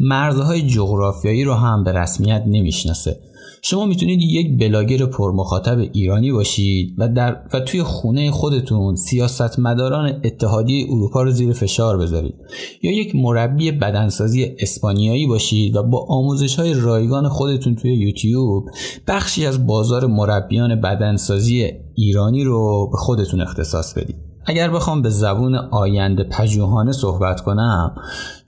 مرزهای 0.00 0.62
جغرافیایی 0.62 1.44
رو 1.44 1.54
هم 1.54 1.84
به 1.84 1.92
رسمیت 1.92 2.42
نمی‌شناسه. 2.46 3.20
شما 3.62 3.86
می‌تونید 3.86 4.22
یک 4.22 4.58
بلاگر 4.58 5.06
پرمخاطب 5.06 5.78
ایرانی 5.78 6.32
باشید 6.32 6.94
و, 6.98 7.08
در 7.08 7.36
و 7.52 7.60
توی 7.60 7.82
خونه 7.82 8.30
خودتون 8.30 8.96
سیاستمداران 8.96 10.20
اتحادیه 10.24 10.86
اروپا 10.90 11.22
رو 11.22 11.30
زیر 11.30 11.52
فشار 11.52 11.98
بذارید. 11.98 12.34
یا 12.82 12.92
یک 12.92 13.16
مربی 13.16 13.72
بدنسازی 13.72 14.54
اسپانیایی 14.58 15.26
باشید 15.26 15.76
و 15.76 15.82
با 15.82 16.06
آموزش 16.08 16.56
های 16.56 16.74
رایگان 16.74 17.28
خودتون 17.28 17.74
توی 17.74 17.94
یوتیوب 17.94 18.64
بخشی 19.08 19.46
از 19.46 19.66
بازار 19.66 20.06
مربیان 20.06 20.80
بدنسازی 20.80 21.72
ایرانی 21.96 22.44
رو 22.44 22.88
به 22.92 22.96
خودتون 22.96 23.40
اختصاص 23.40 23.94
بدید. 23.94 24.16
اگر 24.46 24.70
بخوام 24.70 25.02
به 25.02 25.10
زبون 25.10 25.54
آینده 25.54 26.24
پژوهانه 26.24 26.92
صحبت 26.92 27.40
کنم 27.40 27.94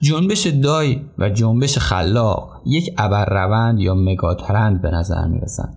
جنبش 0.00 0.46
دای 0.46 1.00
و 1.18 1.30
جنبش 1.30 1.78
خلاق 1.78 2.50
یک 2.66 2.94
روند 3.28 3.80
یا 3.80 3.94
مگاترند 3.94 4.82
به 4.82 4.90
نظر 4.90 5.26
می‌رسن. 5.26 5.68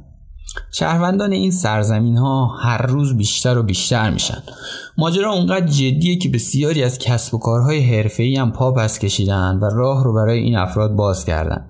شهروندان 0.72 1.32
این 1.32 1.52
سرزمین 1.52 2.18
ها 2.18 2.48
هر 2.48 2.82
روز 2.82 3.18
بیشتر 3.18 3.58
و 3.58 3.64
بیشتر 3.64 4.10
میشن. 4.10 4.44
ماجرا 4.98 5.32
اونقدر 5.32 5.66
جدیه 5.66 6.18
که 6.18 6.30
بسیاری 6.30 6.84
از 6.84 7.00
کسب 7.00 7.36
و 7.36 7.38
کارهای 7.38 7.80
حرفه‌ای 7.80 8.36
هم 8.36 8.52
پا 8.52 8.72
پس 8.72 9.00
کشیدن 9.00 9.60
و 9.62 9.66
راه 9.66 10.04
رو 10.04 10.14
برای 10.14 10.40
این 10.40 10.58
افراد 10.58 10.92
باز 10.92 11.26
کردن. 11.26 11.66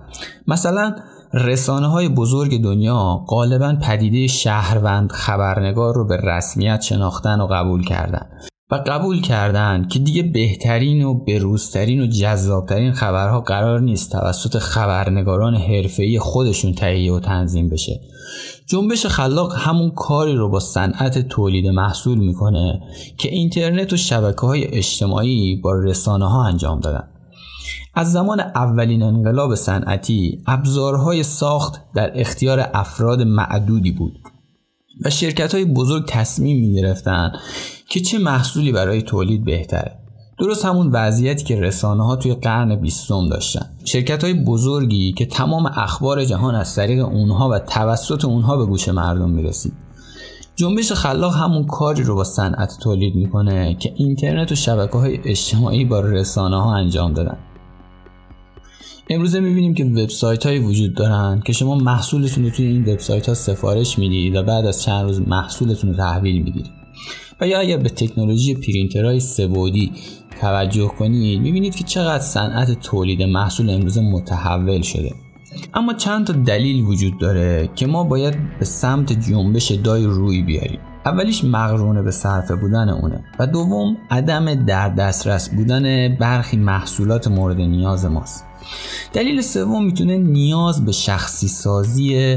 مثلا 0.46 0.94
رسانه 1.34 1.86
های 1.86 2.08
بزرگ 2.08 2.62
دنیا 2.62 3.24
غالبا 3.28 3.76
پدیده 3.82 4.26
شهروند 4.26 5.12
خبرنگار 5.12 5.94
رو 5.94 6.06
به 6.06 6.16
رسمیت 6.16 6.80
شناختن 6.80 7.40
و 7.40 7.46
قبول 7.46 7.84
کردن 7.84 8.26
و 8.70 8.74
قبول 8.86 9.20
کردن 9.20 9.88
که 9.88 9.98
دیگه 9.98 10.22
بهترین 10.22 11.04
و 11.04 11.14
بروزترین 11.14 12.00
و 12.00 12.06
جذابترین 12.06 12.92
خبرها 12.92 13.40
قرار 13.40 13.80
نیست 13.80 14.12
توسط 14.12 14.58
خبرنگاران 14.58 15.54
حرفه‌ای 15.54 16.18
خودشون 16.18 16.72
تهیه 16.72 17.12
و 17.12 17.20
تنظیم 17.20 17.68
بشه. 17.68 18.00
جنبش 18.66 19.06
خلاق 19.06 19.54
همون 19.56 19.90
کاری 19.90 20.34
رو 20.34 20.48
با 20.48 20.60
صنعت 20.60 21.18
تولید 21.28 21.66
محصول 21.66 22.18
می‌کنه 22.18 22.80
که 23.18 23.28
اینترنت 23.28 23.92
و 23.92 23.96
شبکه 23.96 24.46
های 24.46 24.64
اجتماعی 24.64 25.56
با 25.56 25.72
رسانه 25.74 26.30
ها 26.30 26.44
انجام 26.44 26.80
دادن. 26.80 27.11
از 27.94 28.12
زمان 28.12 28.40
اولین 28.40 29.02
انقلاب 29.02 29.54
صنعتی 29.54 30.42
ابزارهای 30.46 31.22
ساخت 31.22 31.92
در 31.94 32.20
اختیار 32.20 32.70
افراد 32.74 33.22
معدودی 33.22 33.92
بود 33.92 34.18
و 35.04 35.10
شرکت 35.10 35.54
های 35.54 35.64
بزرگ 35.64 36.04
تصمیم 36.08 36.60
می 36.60 36.74
گرفتن 36.74 37.32
که 37.88 38.00
چه 38.00 38.18
محصولی 38.18 38.72
برای 38.72 39.02
تولید 39.02 39.44
بهتره. 39.44 39.98
درست 40.38 40.64
همون 40.64 40.90
وضعیتی 40.92 41.44
که 41.44 41.60
رسانه 41.60 42.06
ها 42.06 42.16
توی 42.16 42.34
قرن 42.34 42.76
بیستم 42.76 43.28
داشتن. 43.28 43.66
شرکت 43.84 44.24
های 44.24 44.34
بزرگی 44.34 45.12
که 45.12 45.26
تمام 45.26 45.66
اخبار 45.66 46.24
جهان 46.24 46.54
از 46.54 46.74
طریق 46.74 47.04
اونها 47.04 47.48
و 47.48 47.58
توسط 47.58 48.24
اونها 48.24 48.56
به 48.56 48.66
گوش 48.66 48.88
مردم 48.88 49.30
می‌رسید. 49.30 49.72
جنبش 50.56 50.92
خلاق 50.92 51.36
همون 51.36 51.66
کاری 51.66 52.02
رو 52.02 52.14
با 52.14 52.24
صنعت 52.24 52.78
تولید 52.80 53.14
می‌کنه 53.14 53.74
که 53.74 53.92
اینترنت 53.96 54.52
و 54.52 54.54
شبکه 54.54 54.98
های 54.98 55.20
اجتماعی 55.24 55.84
با 55.84 56.00
رسانه 56.00 56.62
ها 56.62 56.74
انجام 56.74 57.12
دادن. 57.12 57.38
امروزه 59.10 59.40
می‌بینیم 59.40 59.74
که 59.74 59.84
وبسایت 59.84 60.46
هایی 60.46 60.58
وجود 60.58 60.94
دارن 60.94 61.42
که 61.44 61.52
شما 61.52 61.74
محصولتون 61.74 62.44
رو 62.44 62.50
توی 62.50 62.66
این 62.66 62.82
وبسایت 62.82 63.28
ها 63.28 63.34
سفارش 63.34 63.98
می‌دید 63.98 64.36
و 64.36 64.42
بعد 64.42 64.66
از 64.66 64.82
چند 64.82 65.04
روز 65.04 65.20
محصولتون 65.28 65.90
رو 65.90 65.96
تحویل 65.96 66.42
می‌گیرید. 66.42 66.70
و 67.40 67.46
یا 67.46 67.60
اگر 67.60 67.76
به 67.76 67.88
تکنولوژی 67.88 68.54
پرینترهای 68.54 69.20
سبودی 69.20 69.92
توجه 70.40 70.88
کنید 70.88 71.40
می‌بینید 71.40 71.74
که 71.74 71.84
چقدر 71.84 72.22
صنعت 72.22 72.80
تولید 72.80 73.22
محصول 73.22 73.70
امروزه 73.70 74.00
متحول 74.00 74.82
شده. 74.82 75.14
اما 75.74 75.94
چند 75.94 76.26
تا 76.26 76.32
دلیل 76.32 76.84
وجود 76.84 77.18
داره 77.18 77.70
که 77.74 77.86
ما 77.86 78.04
باید 78.04 78.34
به 78.58 78.64
سمت 78.64 79.12
جنبش 79.28 79.70
دای 79.70 80.04
روی 80.04 80.42
بیاریم. 80.42 80.78
اولیش 81.06 81.44
مقرونه 81.44 82.02
به 82.02 82.10
صرفه 82.10 82.56
بودن 82.56 82.88
اونه 82.88 83.24
و 83.38 83.46
دوم 83.46 83.96
عدم 84.10 84.54
در 84.54 84.88
دسترس 84.88 85.50
بودن 85.50 86.16
برخی 86.16 86.56
محصولات 86.56 87.28
مورد 87.28 87.60
نیاز 87.60 88.04
ماست. 88.04 88.44
دلیل 89.12 89.40
سوم 89.40 89.84
می‌تونه 89.84 90.16
نیاز 90.16 90.84
به 90.84 90.92
شخصی 90.92 91.48
سازی 91.48 92.36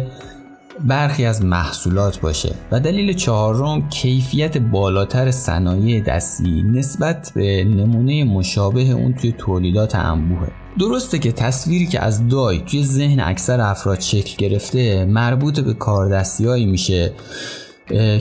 برخی 0.79 1.25
از 1.25 1.45
محصولات 1.45 2.19
باشه 2.19 2.55
و 2.71 2.79
دلیل 2.79 3.13
چهارم 3.13 3.89
کیفیت 3.89 4.57
بالاتر 4.57 5.31
صنایع 5.31 6.01
دستی 6.01 6.63
نسبت 6.63 7.31
به 7.35 7.63
نمونه 7.63 8.23
مشابه 8.23 8.81
اون 8.81 9.13
توی 9.13 9.31
تولیدات 9.31 9.95
انبوهه. 9.95 10.51
درسته 10.79 11.19
که 11.19 11.31
تصویری 11.31 11.87
که 11.87 11.99
از 11.99 12.27
دای 12.27 12.61
توی 12.61 12.83
ذهن 12.83 13.19
اکثر 13.19 13.61
افراد 13.61 13.99
شکل 13.99 14.35
گرفته 14.37 15.05
مربوط 15.05 15.59
به 15.59 15.73
کاردستی 15.73 16.65
میشه 16.65 17.13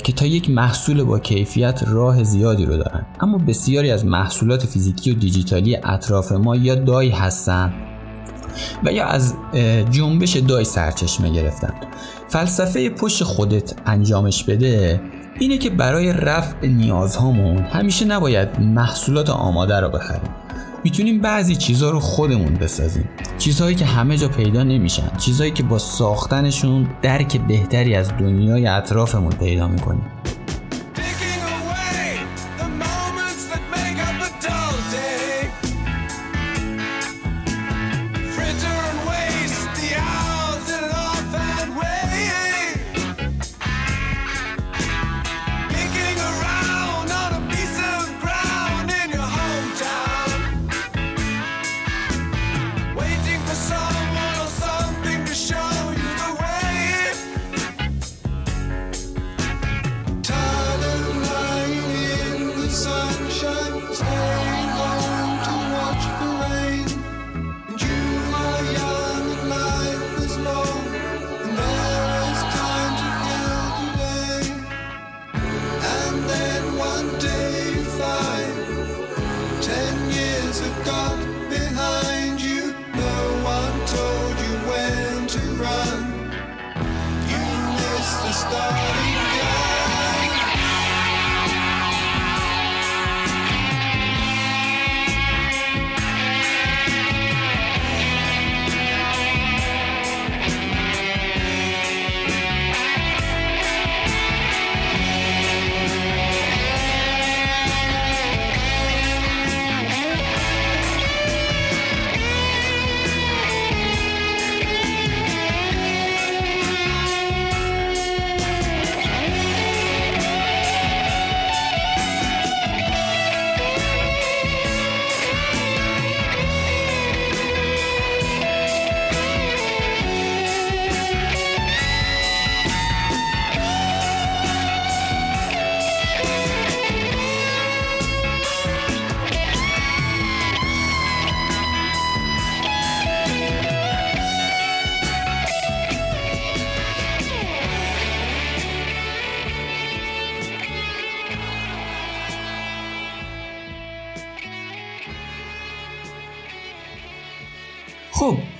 که 0.05 0.13
تا 0.17 0.27
یک 0.27 0.51
محصول 0.51 1.05
با 1.05 1.19
کیفیت 1.19 1.83
راه 1.87 2.25
زیادی 2.25 2.67
رو 2.67 2.77
دارن. 2.77 3.07
اما 3.21 3.39
بسیاری 3.39 3.91
از 3.91 4.07
محصولات 4.07 4.67
فیزیکی 4.67 5.11
و 5.11 5.15
دیجیتالی 5.15 5.77
اطراف 5.77 6.33
ما 6.33 6.57
یا 6.57 6.75
دای 6.75 7.09
هستن 7.09 7.73
و 8.85 8.93
یا 8.93 9.07
از 9.07 9.35
جنبش 9.91 10.37
دای 10.37 10.65
سرچشمه 10.65 11.31
گرفتن 11.31 11.75
فلسفه 12.29 12.91
پشت 12.91 13.25
خودت 13.25 13.75
انجامش 13.87 14.45
بده 14.45 15.01
اینه 15.39 15.59
که 15.59 15.71
برای 15.71 16.13
رفع 16.13 16.67
نیازهامون 16.67 17.59
همیشه 17.59 18.05
نباید 18.05 18.61
محصولات 18.61 19.31
آماده 19.31 19.81
رو 19.81 19.89
بخریم. 19.89 20.31
می‌تونیم 20.85 21.21
بعضی 21.21 21.57
چیزها 21.57 21.91
رو 21.91 22.01
خودمون 22.01 22.55
بسازیم. 22.55 23.09
چیزهایی 23.39 23.75
که 23.75 23.85
همه 23.85 24.17
جا 24.17 24.29
پیدا 24.29 24.63
نمیشن. 24.63 25.17
چیزهایی 25.19 25.53
که 25.53 25.63
با 25.63 25.79
ساختنشون 25.79 26.89
درک 27.03 27.41
بهتری 27.41 27.95
از 27.95 28.09
دنیای 28.09 28.67
اطرافمون 28.67 29.33
پیدا 29.33 29.69
می‌کنیم. 29.69 30.03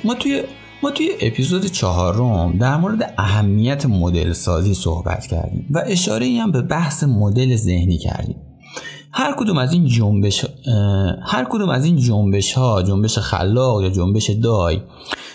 ما 0.05 0.15
توی 0.15 0.43
ما 0.83 0.91
توی 0.91 1.11
اپیزود 1.21 1.67
چهارم 1.67 2.59
در 2.59 2.77
مورد 2.77 3.15
اهمیت 3.19 3.87
مدل 3.87 4.33
سازی 4.33 4.75
صحبت 4.75 5.27
کردیم 5.27 5.67
و 5.71 5.83
اشاره 5.87 6.39
هم 6.43 6.53
به 6.53 6.63
بحث 6.63 7.05
مدل 7.05 7.57
ذهنی 7.57 7.99
کردیم 7.99 8.37
هر 9.13 9.35
کدوم 9.39 9.59
از 9.59 9.73
این 9.73 9.87
جنبش 9.87 10.47
هر 11.23 11.47
کدوم 11.51 11.69
از 11.69 11.85
این 11.85 11.97
جنبش 11.97 12.53
ها 12.53 12.83
جنبش 12.83 13.19
خلاق 13.19 13.83
یا 13.83 13.91
جنبش 13.91 14.31
دای 14.31 14.81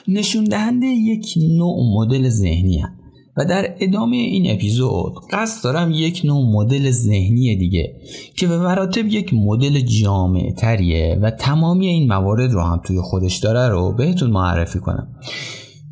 نشون 0.07 0.43
دهنده 0.43 0.85
یک 0.85 1.33
نوع 1.37 1.83
مدل 1.95 2.29
ذهنی 2.29 2.79
هم. 2.79 2.98
و 3.39 3.45
در 3.45 3.75
ادامه 3.79 4.17
این 4.17 4.51
اپیزود 4.51 5.13
قصد 5.31 5.63
دارم 5.63 5.91
یک 5.91 6.21
نوع 6.25 6.45
مدل 6.45 6.91
ذهنی 6.91 7.55
دیگه 7.55 7.95
که 8.37 8.47
به 8.47 8.57
مراتب 8.57 9.07
یک 9.07 9.33
مدل 9.33 9.79
جامع 9.79 10.51
تریه 10.57 11.19
و 11.21 11.31
تمامی 11.31 11.87
این 11.87 12.07
موارد 12.07 12.51
رو 12.51 12.61
هم 12.61 12.81
توی 12.83 13.01
خودش 13.01 13.37
داره 13.37 13.69
رو 13.69 13.91
بهتون 13.91 14.31
معرفی 14.31 14.79
کنم. 14.79 15.07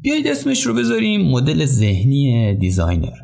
بیایید 0.01 0.27
اسمش 0.27 0.65
رو 0.65 0.73
بذاریم 0.73 1.21
مدل 1.21 1.65
ذهنی 1.65 2.55
designer. 2.55 3.17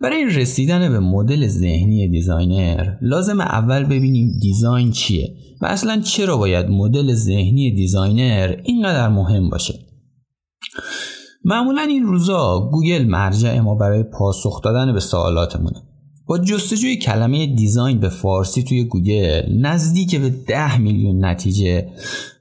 برای 0.00 0.24
رسیدن 0.24 0.88
به 0.88 1.00
مدل 1.00 1.46
ذهنی 1.46 2.08
designer 2.08 2.96
لازمه 3.02 3.40
اول 3.40 3.84
ببینیم 3.84 4.38
design 4.42 4.90
چیه 4.90 5.34
و 5.60 5.66
اصلا 5.66 6.00
چرا 6.00 6.36
باید 6.36 6.66
مدل 6.66 7.14
ذهنی 7.14 7.74
designer 7.74 8.56
اینقدر 8.64 9.08
مهم 9.08 9.50
باشه. 9.50 9.87
معمولا 11.44 11.82
این 11.82 12.02
روزا 12.02 12.70
گوگل 12.72 13.04
مرجع 13.04 13.60
ما 13.60 13.74
برای 13.74 14.02
پاسخ 14.02 14.62
دادن 14.62 14.92
به 14.92 15.00
سوالاتمونه. 15.00 15.82
با 16.26 16.38
جستجوی 16.38 16.96
کلمه 16.96 17.46
design 17.46 18.00
به 18.00 18.08
فارسی 18.08 18.62
توی 18.62 18.84
گوگل 18.84 19.42
نزدیک 19.60 20.16
به 20.16 20.30
10 20.30 20.78
میلیون 20.78 21.24
نتیجه 21.24 21.88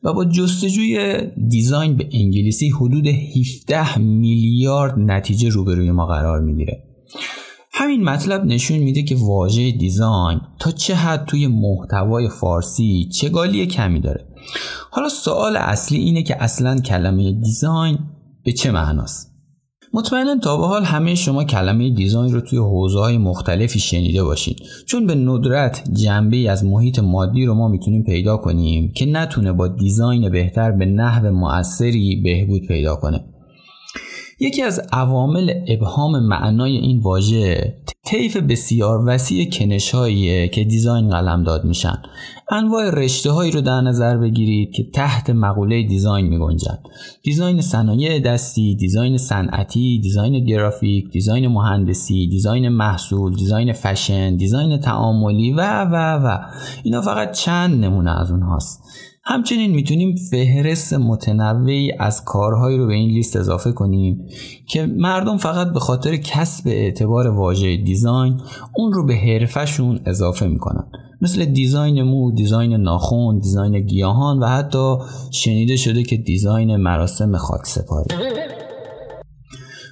و 0.04 0.14
با 0.14 0.26
جستجوی 0.26 1.22
design 1.48 1.98
به 1.98 2.10
انگلیسی 2.12 2.70
حدود 2.70 3.08
17 3.08 3.98
میلیارد 3.98 4.94
نتیجه 4.98 5.50
روبروی 5.50 5.92
ما 5.92 6.06
قرار 6.06 6.42
می‌گیره. 6.42 6.84
همین 7.72 8.04
مطلب 8.04 8.46
نشون 8.46 8.78
میده 8.78 9.04
که 9.04 9.16
واژه 9.16 9.72
design 9.72 10.42
تا 10.60 10.72
چه 10.72 10.96
حد 10.96 11.26
توی 11.26 11.48
محتوای 11.48 12.30
فارسی 12.30 13.10
چگالی 13.14 13.66
کمی 13.66 14.00
داره. 14.00 14.26
حالا 14.92 15.10
سوال 15.10 15.58
اصلی 15.58 15.98
اینه 15.98 16.24
که 16.24 16.44
اصلا 16.44 16.80
کلمه 16.80 17.32
design 17.32 18.00
به 18.48 18.54
چه 18.54 18.72
معناست؟ 18.72 19.34
مطمئنا 19.94 20.38
تا 20.38 20.58
به 20.58 20.68
حال 20.68 20.84
همه 20.84 21.16
شما 21.16 21.44
کلمه 21.44 21.90
design 21.90 22.34
رو 22.34 22.42
توی 22.42 22.60
حوزه 22.60 23.00
های 23.00 23.18
مختلفی 23.18 23.80
شنیده 23.80 24.24
باشین. 24.24 24.56
چون 24.86 25.08
به 25.08 25.16
ندرت 25.16 25.84
جنبه‌ای 25.94 26.52
از 26.52 26.66
محیط 26.66 27.00
مادی 27.00 27.46
رو 27.46 27.54
ما 27.54 27.68
می‌تونیم 27.68 28.04
پیدا 28.04 28.38
کنیم 28.38 28.92
که 28.96 29.06
نتونه 29.06 29.52
با 29.52 29.68
design 29.68 30.30
بهتر 30.30 30.72
به 30.72 30.86
نحو 30.86 31.32
مؤثری 31.32 32.22
بهبود 32.24 32.62
پیدا 32.68 32.96
کنه. 32.96 33.26
یکی 34.40 34.64
از 34.64 34.82
عوامل 34.94 35.54
ابهام 35.68 36.20
معنای 36.20 36.78
این 36.78 37.00
واژه 37.00 37.76
طیف 38.06 38.38
بسیار 38.38 39.04
وسیع 39.08 39.50
کنشهاییه 39.50 40.48
که 40.48 40.64
design 40.64 41.10
قلمداد 41.10 41.66
میشن 41.66 42.02
انواع 42.52 42.90
رشته 42.90 43.32
هایی 43.32 43.52
رو 43.52 43.62
در 43.62 43.82
نظر 43.82 44.18
بگیرید 44.18 44.72
که 44.72 44.84
تحت 44.94 45.30
مقوله 45.30 45.84
design 45.84 46.28
می 46.28 46.40
گنجن. 46.40 46.78
design 47.24 47.62
صنایع 47.62 48.20
دستی، 48.20 48.76
design 48.76 49.18
صنعتی، 49.18 50.00
design 50.04 50.46
گرافیک، 50.46 51.12
design 51.12 51.48
مهندسی، 51.48 52.28
design 52.28 52.70
محصول، 52.70 53.36
design 53.36 53.74
fashion، 53.74 54.36
design 54.36 54.78
تعاملی 54.78 55.54
و 55.54 55.84
و 55.84 55.96
و 55.96 56.38
اینا 56.84 57.02
فقط 57.02 57.32
چند 57.32 57.86
نمونه 57.86 58.22
از 58.22 58.32
اونهاست. 58.32 58.84
همچنین 59.30 59.72
می‌تونیم 59.72 60.16
فهرست 60.16 60.94
متنوعی 60.94 61.92
از 62.00 62.26
کارهایی 62.26 62.78
رو 62.78 62.88
به 62.88 62.94
این 62.94 63.10
لیست 63.10 63.36
اضافه 63.36 63.72
کنیم 63.72 64.26
که 64.68 64.86
مردم 64.86 65.38
فقط 65.38 65.74
به 65.74 65.80
خاطر 65.80 66.16
کسب 66.16 66.68
اعتبار 66.68 67.28
واژه 67.28 67.78
design 67.78 68.40
اون 68.76 68.94
رو 68.94 69.06
به 69.06 69.16
حرفشون 69.16 70.00
اضافه 70.06 70.48
می‌کنن. 70.48 70.84
مثل 71.22 71.46
design 71.46 72.04
مو، 72.04 72.32
design 72.32 72.74
ناخون، 72.74 73.40
design 73.40 73.80
گیاهان 73.80 74.40
و 74.40 74.46
حتی 74.46 74.96
شنیده 75.32 75.76
شده 75.76 76.04
که 76.04 76.18
design 76.18 76.76
مراسم 76.76 77.38
خاک 77.38 77.66
سپاری 77.66 78.16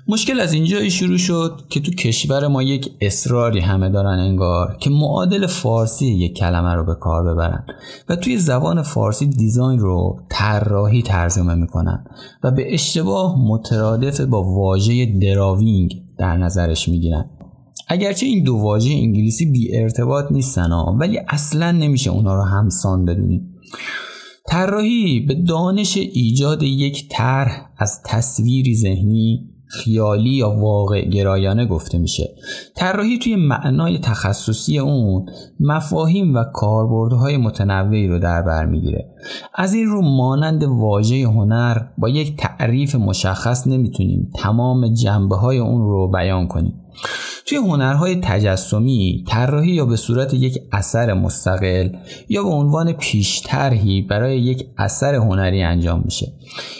مشکل 0.07 0.39
از 0.39 0.53
اینجایی 0.53 0.91
شروع 0.91 1.17
شد 1.17 1.61
که 1.69 1.79
تو 1.79 1.91
کشور 1.91 2.47
ما 2.47 2.63
یک 2.63 2.91
اصراری 3.01 3.59
همه 3.59 3.89
دارن 3.89 4.19
انگار 4.19 4.77
که 4.79 4.89
معادل 4.89 5.47
فارسی 5.47 6.05
یک 6.05 6.37
کلمه 6.37 6.73
رو 6.73 6.85
به 6.85 6.95
کار 6.95 7.33
ببرن 7.33 7.65
و 8.09 8.15
توی 8.15 8.37
زبان 8.37 8.81
فارسی 8.81 9.27
design 9.27 9.79
رو 9.79 10.19
طراحی 10.29 11.01
ترجمه 11.01 11.55
می‌کنن 11.55 12.05
و 12.43 12.51
به 12.51 12.73
اشتباه 12.73 13.35
مترادف 13.47 14.21
با 14.21 14.43
واژه 14.43 15.05
دراوینگ 15.05 16.03
در 16.17 16.37
نظرش 16.37 16.89
می‌گیرن. 16.89 17.29
اگرچه 17.87 18.25
این 18.25 18.43
دو 18.43 18.55
واژه 18.55 18.93
انگلیسی 18.93 19.45
بی 19.45 19.77
ارتباط 19.77 20.31
نیستن 20.31 20.71
ها 20.71 20.97
ولی 20.99 21.19
اصلا 21.27 21.71
نمیشه 21.71 22.09
اونا 22.09 22.35
رو 22.35 22.43
همسان 22.43 23.05
بدونیم. 23.05 23.55
طراحی 24.47 25.19
به 25.19 25.33
دانش 25.33 25.97
ایجاد 25.97 26.63
یک 26.63 27.09
طرح 27.09 27.69
از 27.77 28.01
تصویری 28.05 28.75
ذهنی 28.75 29.54
خیالی 29.67 30.29
یا 30.29 30.49
واقع 30.49 31.05
گرایانه 31.05 31.65
گفته 31.65 31.97
میشه. 31.97 32.35
طراحی 32.75 33.19
توی 33.19 33.35
معنای 33.35 33.99
تخصصی 33.99 34.79
اون 34.79 35.25
مفاهیم 35.59 36.35
و 36.35 36.43
کاربردهای 36.43 37.37
متنوعی 37.37 38.07
رو 38.07 38.19
در 38.19 38.41
بر 38.41 38.65
می‌گیره. 38.65 39.09
از 39.55 39.73
این 39.73 39.85
رو 39.85 40.01
مانند 40.01 40.63
واژه 40.63 41.23
هنر 41.23 41.77
با 41.97 42.09
یک 42.09 42.37
تعریف 42.37 42.95
مشخص 42.95 43.67
نمی‌تونیم 43.67 44.31
تمام 44.35 44.93
جنبه 44.93 45.35
های 45.35 45.57
اون 45.57 45.81
رو 45.81 46.11
بیان 46.11 46.47
کنیم. 46.47 46.73
توی 47.45 47.57
هنرهای 47.57 48.15
تجسمی 48.15 49.23
طراحی 49.27 49.71
یا 49.71 49.85
به 49.85 49.95
صورت 49.95 50.33
یک 50.33 50.57
اثر 50.71 51.13
مستقل 51.13 51.89
یا 52.29 52.43
به 52.43 52.49
عنوان 52.49 52.93
پیشترهی 52.93 54.01
برای 54.01 54.39
یک 54.39 54.67
اثر 54.77 55.15
هنری 55.15 55.63
انجام 55.63 56.01
میشه 56.05 56.33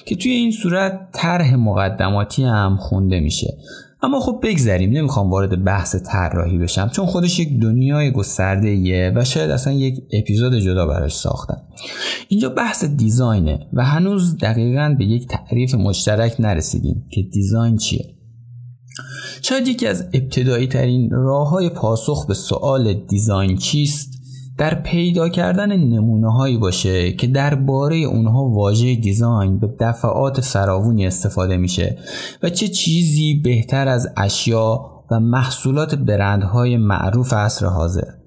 که 0.06 0.16
توی 0.16 0.32
این 0.32 0.52
صورت 0.52 1.10
طرح 1.14 1.56
مقدماتی 1.56 2.44
هم 2.44 2.78
خونده 2.80 3.20
میشه. 3.20 3.58
اما 4.02 4.20
خب 4.20 4.40
بگذریم 4.44 4.92
نمی‌خوام 4.92 5.30
وارد 5.30 5.64
بحث 5.64 5.96
طراحی 5.96 6.58
بشم 6.58 6.90
چون 6.90 7.06
خودش 7.06 7.40
یک 7.40 7.60
دنیای 7.60 8.12
گسترده 8.12 8.68
ایه 8.68 9.12
و 9.16 9.24
شاید 9.24 9.52
اصلا 9.52 9.74
یک 9.74 10.04
اپیزود 10.14 10.56
جدا 10.56 10.86
براش 10.86 11.16
ساختم 11.16 11.62
اینجا 12.28 12.50
بحث 12.50 12.86
دیزاینه 12.86 13.68
و 13.74 13.86
هنوز 13.86 14.38
دقیقا 14.38 14.96
به 14.98 15.06
یک 15.06 15.28
تعریف 15.28 15.76
مشترک 15.76 16.36
نرسیدیم 16.40 17.06
که 17.12 17.22
دیزاین 17.22 17.78
چیه. 17.78 18.15
شاید 19.42 19.68
یکی 19.68 19.88
از 19.88 20.06
ابتدایی 20.14 20.68
ترین 20.68 21.10
راه 21.12 21.50
های 21.50 21.70
پاسخ 21.70 22.26
به 22.28 22.34
سوال 22.34 22.94
دیزاین 22.94 23.58
چیست؟ 23.58 24.16
در 24.58 24.76
پیدا 24.76 25.30
کردن 25.30 25.76
نمونه 25.78 26.32
هایی 26.32 26.58
باشه 26.58 27.12
که 27.12 27.28
درباره 27.28 27.98
اونها 27.98 28.50
واژه 28.50 28.96
دیزاین 28.96 29.60
به 29.60 29.74
دفعات 29.80 30.42
فراوونی 30.42 31.08
استفاده 31.08 31.58
میشه 31.58 31.98
و 32.44 32.50
چه 32.50 32.68
چیزی 32.68 33.42
بهتر 33.44 33.88
از 33.88 34.08
اشیا 34.18 34.92
و 35.12 35.20
محصولات 35.20 35.96
برندهای 35.96 36.78
معروف 36.78 37.34
عصر 37.34 37.66
حاضر. 37.66 38.25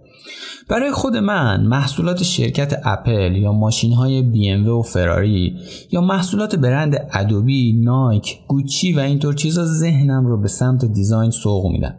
برای 0.68 0.92
خود 0.92 1.16
من 1.16 1.66
محصولات 1.66 2.22
شرکت 2.22 2.80
اپل 2.84 3.36
یا 3.36 3.52
ماشین 3.52 3.92
های 3.92 4.22
بی 4.22 4.48
ام 4.48 4.68
و 4.68 4.82
فراری 4.82 5.56
یا 5.92 6.00
محصولات 6.00 6.56
برند 6.56 7.08
Adobe، 7.12 7.72
Nike، 7.72 8.38
Gucci 8.48 8.92
و 8.92 9.00
اینطور 9.00 9.34
چیزا 9.34 9.64
ذهنم 9.64 10.26
رو 10.26 10.40
به 10.40 10.48
سمت 10.48 10.84
design 10.84 11.30
سوق 11.30 11.66
میدن. 11.66 11.98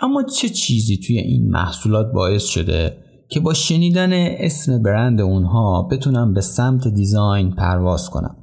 اما 0.00 0.22
چه 0.22 0.48
چیزی 0.48 0.96
توی 0.96 1.18
این 1.18 1.50
محصولات 1.50 2.12
باعث 2.12 2.44
شده 2.44 2.96
که 3.28 3.40
با 3.40 3.54
شنیدن 3.54 4.10
اسم 4.12 4.82
برند 4.82 5.20
اونها 5.20 5.88
بتونم 5.90 6.34
به 6.34 6.40
سمت 6.40 6.88
design 6.88 7.50
پرواز 7.50 8.10
کنم؟ 8.10 8.36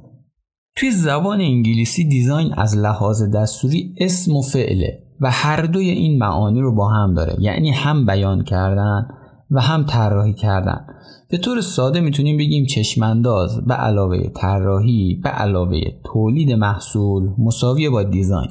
توی 0.76 0.90
زبان 0.90 1.40
انگلیسی 1.40 2.08
design 2.08 2.54
از 2.54 2.76
لحاظ 2.76 3.22
دستوری 3.22 3.94
اسم 4.00 4.36
و 4.36 4.42
فعله 4.42 5.07
و 5.20 5.30
هر 5.30 5.62
دوی 5.62 5.90
این 5.90 6.18
معانی 6.18 6.60
رو 6.60 6.74
با 6.74 6.88
هم 6.88 7.14
داره. 7.14 7.36
یعنی 7.38 7.70
هم 7.70 8.06
بیان 8.06 8.44
کردن 8.44 9.08
و 9.50 9.60
هم 9.60 9.84
طراحی 9.84 10.34
کردن. 10.34 10.86
به 11.30 11.38
طور 11.38 11.60
ساده 11.60 12.00
می‌تونیم 12.00 12.36
بگیم 12.36 12.66
چشمانداز 12.66 13.66
به 13.66 13.74
علاوه 13.74 14.28
طراحی 14.28 15.20
به 15.22 15.28
علاوه 15.28 15.80
تولید 16.04 16.52
محصول 16.52 17.30
مساویه 17.38 17.90
با 17.90 18.02
دیزاین. 18.02 18.50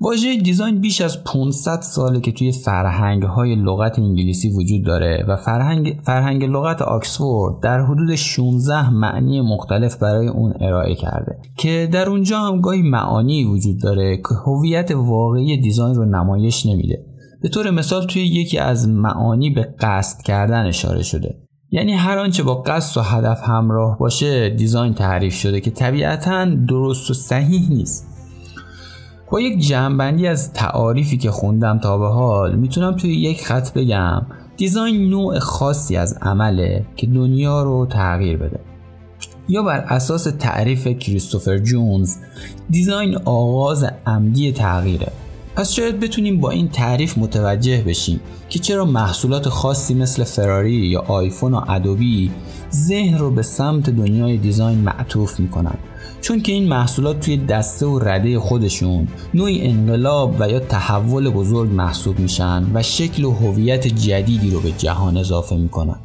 واژه 0.00 0.36
دیزاین 0.36 0.80
بیش 0.80 1.00
از 1.00 1.24
500 1.24 1.80
ساله 1.80 2.20
که 2.20 2.32
توی 2.32 2.52
فرهنگ 2.52 3.22
های 3.22 3.54
لغت 3.54 3.98
انگلیسی 3.98 4.48
وجود 4.48 4.84
داره 4.84 5.24
و 5.28 5.36
فرهنگ, 5.36 6.00
فرهنگ 6.02 6.44
لغت 6.44 6.82
آکسفورد 6.82 7.62
در 7.62 7.80
حدود 7.80 8.14
16 8.14 8.90
معنی 8.90 9.40
مختلف 9.40 9.96
برای 9.96 10.28
اون 10.28 10.54
ارائه 10.60 10.94
کرده 10.94 11.38
که 11.56 11.88
در 11.92 12.08
اونجا 12.08 12.38
هم 12.38 12.60
گاهی 12.60 12.82
معانی 12.82 13.44
وجود 13.44 13.80
داره 13.82 14.16
که 14.16 14.34
هویت 14.46 14.90
واقعی 14.90 15.60
دیزاین 15.60 15.94
رو 15.94 16.04
نمایش 16.04 16.66
نمیده. 16.66 17.04
به 17.42 17.48
طور 17.48 17.70
مثال 17.70 18.06
توی 18.06 18.22
یکی 18.22 18.58
از 18.58 18.88
معانی 18.88 19.50
به 19.50 19.74
قصد 19.80 20.22
کردن 20.22 20.66
اشاره 20.66 21.02
شده. 21.02 21.34
یعنی 21.70 21.92
هر 21.92 22.18
آنچه 22.18 22.42
با 22.42 22.54
قصد 22.54 22.98
و 22.98 23.02
هدف 23.02 23.40
همراه 23.42 23.98
باشه 23.98 24.48
دیزاین 24.50 24.94
تعریف 24.94 25.34
شده 25.34 25.60
که 25.60 25.70
طبیعتا 25.70 26.44
درست 26.44 27.10
و 27.10 27.14
صحیح 27.14 27.70
نیست. 27.70 28.13
با 29.34 29.40
یک 29.40 29.58
جمعبندی 29.58 30.26
از 30.26 30.52
تعاریفی 30.52 31.18
که 31.18 31.30
خوندم 31.30 31.78
تا 31.78 31.98
به 31.98 32.08
حال 32.08 32.56
می‌تونم 32.56 32.96
توی 32.96 33.14
یک 33.14 33.44
خط 33.46 33.72
بگم. 33.72 34.22
دیزاین 34.56 35.10
نوع 35.10 35.38
خاصی 35.38 35.96
از 35.96 36.18
عمله 36.22 36.84
که 36.96 37.06
دنیا 37.06 37.62
رو 37.62 37.86
تغییر 37.86 38.36
بده. 38.36 38.60
یا 39.48 39.62
بر 39.62 39.78
اساس 39.78 40.24
تعریف 40.38 40.86
کریستوفر 40.86 41.58
جونز 41.58 42.16
دیزاین 42.70 43.16
آغاز 43.24 43.84
عمدی 44.06 44.52
تغییره. 44.52 45.12
پس 45.56 45.72
شاید 45.72 46.00
بتونیم 46.00 46.40
با 46.40 46.50
این 46.50 46.68
تعریف 46.68 47.18
متوجه 47.18 47.82
بشیم 47.86 48.20
که 48.48 48.58
چرا 48.58 48.84
محصولات 48.84 49.48
خاصی 49.48 49.94
مثل 49.94 50.24
فراری 50.24 50.72
یا 50.72 51.00
آیفون 51.00 51.54
و 51.54 51.60
ادوبی 51.68 52.30
ذهن 52.72 53.18
رو 53.18 53.30
به 53.30 53.42
سمت 53.42 53.90
دنیای 53.90 54.36
دیزاین 54.36 54.78
معطوف 54.78 55.40
می‌کنن. 55.40 55.78
چون 56.24 56.40
که 56.40 56.52
این 56.52 56.68
محصولات 56.68 57.20
توی 57.20 57.36
دسته 57.36 57.86
و 57.86 57.98
رده 57.98 58.38
خودشون 58.38 59.08
نوعی 59.34 59.68
انقلاب 59.68 60.36
و 60.38 60.48
یا 60.48 60.60
تحول 60.60 61.30
بزرگ 61.30 61.70
محسوب 61.70 62.18
میشن 62.18 62.70
و 62.74 62.82
شکل 62.82 63.24
و 63.24 63.30
هویت 63.30 63.86
جدیدی 63.86 64.50
رو 64.50 64.60
به 64.60 64.72
جهان 64.72 65.16
اضافه 65.16 65.56
می‌کنن. 65.56 65.96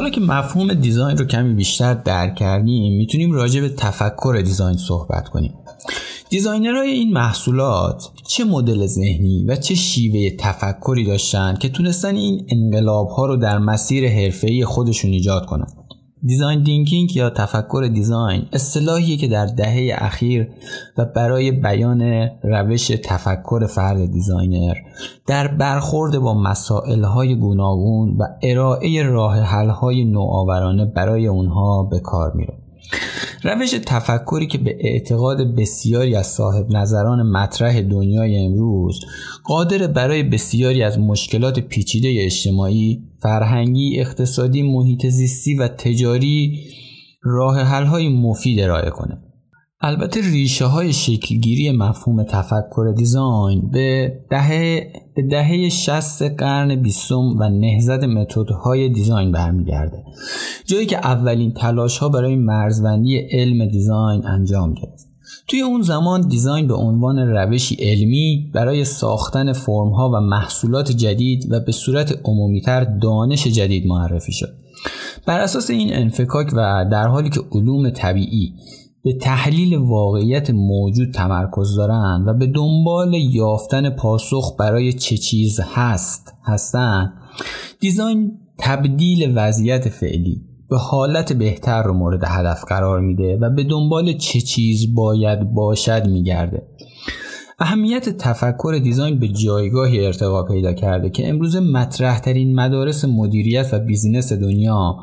حالا 0.00 0.10
که 0.10 0.20
مفهوم 0.20 0.74
design 0.74 1.16
رو 1.16 1.24
کمی 1.24 1.54
بیشتر 1.54 1.94
درک 1.94 2.34
کردیم 2.34 2.96
می‌تونیم 2.96 3.32
راجع 3.32 3.60
به 3.60 3.68
تفکر 3.68 4.42
design 4.44 4.76
صحبت 4.76 5.28
کنیم. 5.28 5.54
designer 6.30 6.78
های 6.78 6.90
این 6.90 7.12
محصولات 7.12 8.08
چه 8.28 8.44
مدل 8.44 8.86
ذهنی 8.86 9.44
و 9.48 9.56
چه 9.56 9.74
شیوه 9.74 10.36
تفکری 10.38 11.04
داشتن 11.04 11.54
که 11.60 11.68
تونستن 11.68 12.16
این 12.16 12.46
انقلاب 12.48 13.08
ها 13.08 13.26
رو 13.26 13.36
در 13.36 13.58
مسیر 13.58 14.08
حرفه‌ای 14.08 14.64
خودشون 14.64 15.10
ایجاد 15.10 15.46
کنند 15.46 15.79
design 16.24 16.62
thinking 16.62 17.16
یا 17.16 17.30
تفکر 17.30 17.90
design 17.92 18.46
اصطلاحیه 18.52 19.16
که 19.16 19.28
در 19.28 19.46
دهه 19.46 19.94
اخیر 19.98 20.48
و 20.98 21.04
برای 21.04 21.52
بیان 21.52 22.28
روش 22.42 22.86
تفکر 22.86 23.66
فرد 23.66 24.12
designer 24.12 24.76
در 25.26 25.48
برخورد 25.48 26.18
با 26.18 26.34
مسائلهای 26.34 27.34
گوناگون 27.34 28.16
و 28.18 28.26
ارائه 28.42 29.02
راه 29.02 29.40
حلهای 29.40 30.04
نوآورانه 30.04 30.84
برای 30.84 31.26
اونها 31.26 31.82
به 31.82 32.00
کار 32.00 32.32
میره. 32.32 32.54
روش 33.42 33.70
تفکری 33.86 34.46
که 34.46 34.58
به 34.58 34.76
اعتقاد 34.80 35.54
بسیاری 35.54 36.16
از 36.16 36.26
صاحب 36.26 36.66
نظران 36.70 37.22
مطرح 37.22 37.80
دنیای 37.80 38.46
امروز 38.46 39.00
قادر 39.44 39.86
برای 39.86 40.22
بسیاری 40.22 40.82
از 40.82 40.98
مشکلات 40.98 41.58
پیچیده 41.58 42.24
اجتماعی، 42.24 43.02
فرهنگی، 43.22 44.00
اقتصادی، 44.00 44.62
محیط 44.62 45.06
زیستی 45.06 45.54
و 45.54 45.68
تجاری 45.68 46.60
راه 47.22 47.60
حل 47.60 47.84
های 47.84 48.08
مفید 48.08 48.60
ارائه 48.60 48.90
کنه. 48.90 49.18
البته 49.82 50.20
ریشه 50.20 50.64
های 50.64 50.92
شکلگیری 50.92 51.70
مفهوم 51.70 52.22
تفکر 52.22 52.94
دیزاین 52.96 53.70
به 53.70 54.12
دهه 54.30 54.92
به 55.16 55.22
دهه 55.22 55.68
60 55.68 56.22
قرن 56.22 56.82
بیستم 56.82 57.36
و 57.38 57.48
نهزت 57.48 58.04
متدهای 58.04 58.88
دیزاین 58.88 59.32
برمیگرده 59.32 60.04
جایی 60.66 60.86
که 60.86 60.98
اولین 60.98 61.52
تلاش 61.52 61.98
ها 61.98 62.08
برای 62.08 62.36
مرزبندی 62.36 63.18
علم 63.18 63.68
دیزاین 63.68 64.26
انجام 64.26 64.74
گرفت 64.74 65.09
توی 65.48 65.60
اون 65.60 65.82
زمان 65.82 66.28
دیزاین 66.28 66.66
به 66.66 66.74
عنوان 66.74 67.18
روشی 67.18 67.74
علمی 67.74 68.50
برای 68.54 68.84
ساختن 68.84 69.52
فرمها 69.52 70.10
و 70.10 70.20
محصولات 70.20 70.92
جدید 70.92 71.52
و 71.52 71.60
به 71.60 71.72
صورت 71.72 72.20
عمومیتر 72.24 72.84
دانش 72.84 73.46
جدید 73.46 73.86
معرفی 73.86 74.32
شد. 74.32 74.54
بر 75.26 75.40
اساس 75.40 75.70
این 75.70 75.96
انفکاک 75.96 76.52
و 76.52 76.86
در 76.90 77.08
حالی 77.08 77.30
که 77.30 77.40
علوم 77.52 77.90
طبیعی 77.90 78.54
به 79.02 79.12
تحلیل 79.12 79.74
واقعیت 79.76 80.50
موجود 80.50 81.10
تمرکز 81.10 81.76
دارند 81.76 82.28
و 82.28 82.34
به 82.34 82.46
دنبال 82.46 83.14
یافتن 83.14 83.90
پاسخ 83.90 84.56
برای 84.58 84.92
چه 84.92 85.16
چیز 85.16 85.60
هست 85.74 86.34
هستند 86.44 87.12
design 87.80 88.32
تبدیل 88.58 89.32
وضعیت 89.34 89.88
فعلی 89.88 90.49
به 90.70 90.78
حالت 90.78 91.32
بهتر 91.32 91.82
رو 91.82 91.94
مورد 91.94 92.24
هدف 92.24 92.64
قرار 92.64 93.00
میده 93.00 93.38
و 93.40 93.50
به 93.50 93.64
دنبال 93.64 94.12
چه 94.12 94.40
چیز 94.40 94.94
باید 94.94 95.54
باشد 95.54 96.06
میگرده 96.06 96.62
اهمیت 97.58 98.08
تفکر 98.08 98.80
design 98.82 99.18
به 99.18 99.28
جایگاهی 99.28 100.06
ارتقا 100.06 100.42
پیدا 100.42 100.72
کرده 100.72 101.10
که 101.10 101.28
امروز 101.28 101.56
مطرح 101.56 102.18
ترین 102.18 102.54
مدارس 102.54 103.04
مدیریت 103.04 103.68
و 103.72 103.78
business 103.78 104.32
دنیا 104.32 104.96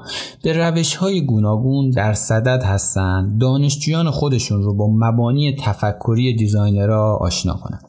به 0.43 0.53
روش 0.53 0.95
های 0.95 1.25
گوناگون 1.25 1.89
در 1.89 2.13
صدد 2.13 2.63
هستند 2.63 3.41
دانشجویان 3.41 4.09
خودشون 4.11 4.63
رو 4.63 4.75
با 4.75 4.87
مبانی 4.93 5.55
تفکری 5.59 6.35
designer 6.35 7.08
ها 7.08 7.17
آشنا 7.17 7.53
کنند. 7.53 7.83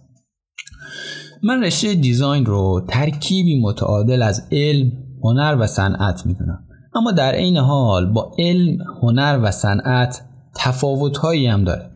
من 1.42 1.64
رشته 1.64 1.94
design 1.94 2.46
رو 2.46 2.80
ترکیبی 2.88 3.60
متعادل 3.60 4.22
از 4.22 4.48
علم، 4.52 4.92
هنر 5.22 5.56
و 5.60 5.66
صنعت 5.66 6.26
می‌دونم. 6.26 6.67
اما 6.98 7.12
در 7.12 7.32
عین 7.32 7.56
حال 7.56 8.06
با 8.06 8.32
علم، 8.38 8.78
هنر 9.02 9.40
و 9.42 9.50
صنعت 9.50 10.22
تفاوتهایی 10.54 11.46
هم 11.46 11.64
داره. 11.64 11.90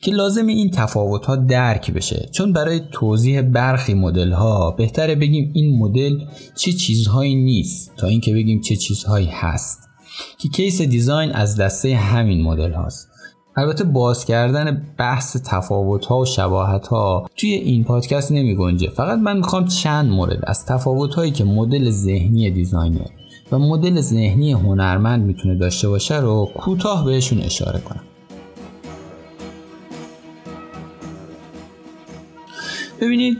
که 0.00 0.10
لازم 0.10 0.46
این 0.46 0.70
تفاوت 0.70 1.26
ها 1.26 1.36
درک 1.36 1.90
بشه. 1.90 2.28
چون 2.32 2.52
برای 2.52 2.80
توضیح 2.92 3.40
برخی 3.40 3.94
مدل 3.94 4.32
ها 4.32 4.70
بهتره 4.70 5.14
بگیم 5.14 5.50
این 5.54 5.78
مدل 5.78 6.18
چه 6.56 6.72
چیزهایی 6.72 7.34
نیست 7.34 7.96
تا 7.96 8.06
اینکه 8.06 8.32
بگیم 8.32 8.60
چه 8.60 8.76
چیزهایی 8.76 9.28
هست. 9.32 9.88
که 10.38 10.48
case 10.48 10.82
design 10.82 11.32
از 11.32 11.56
دسته 11.56 11.96
همین 11.96 12.42
مدل 12.42 12.72
هاست. 12.72 13.08
البته 13.56 13.84
باز 13.84 14.24
کردن 14.24 14.82
بحث 14.98 15.36
تفاوت 15.44 16.06
ها 16.06 16.18
و 16.18 16.24
شباهت 16.24 16.86
ها 16.86 17.26
توی 17.36 17.52
این 17.52 17.84
پادکست 17.84 18.32
نمی 18.32 18.56
گنجه 18.56 18.90
فقط 18.90 19.18
من 19.18 19.36
می‌خوام 19.36 19.64
چند 19.64 20.10
مورد 20.10 20.38
از 20.46 20.66
تفاوت 20.66 21.14
هایی 21.14 21.30
که 21.30 21.44
مدل 21.44 21.90
ذهنی 21.90 22.50
designer 22.50 23.06
و 23.52 23.58
مدل 23.58 24.00
ذهنی 24.00 24.52
هنرمند 24.52 25.24
می‌تونه 25.24 25.54
داشته 25.54 25.88
باشه 25.88 26.20
رو 26.20 26.50
کوتاه 26.54 27.04
بهشون 27.04 27.40
اشاره 27.40 27.80
کنم. 27.80 28.02
ببینید 33.00 33.38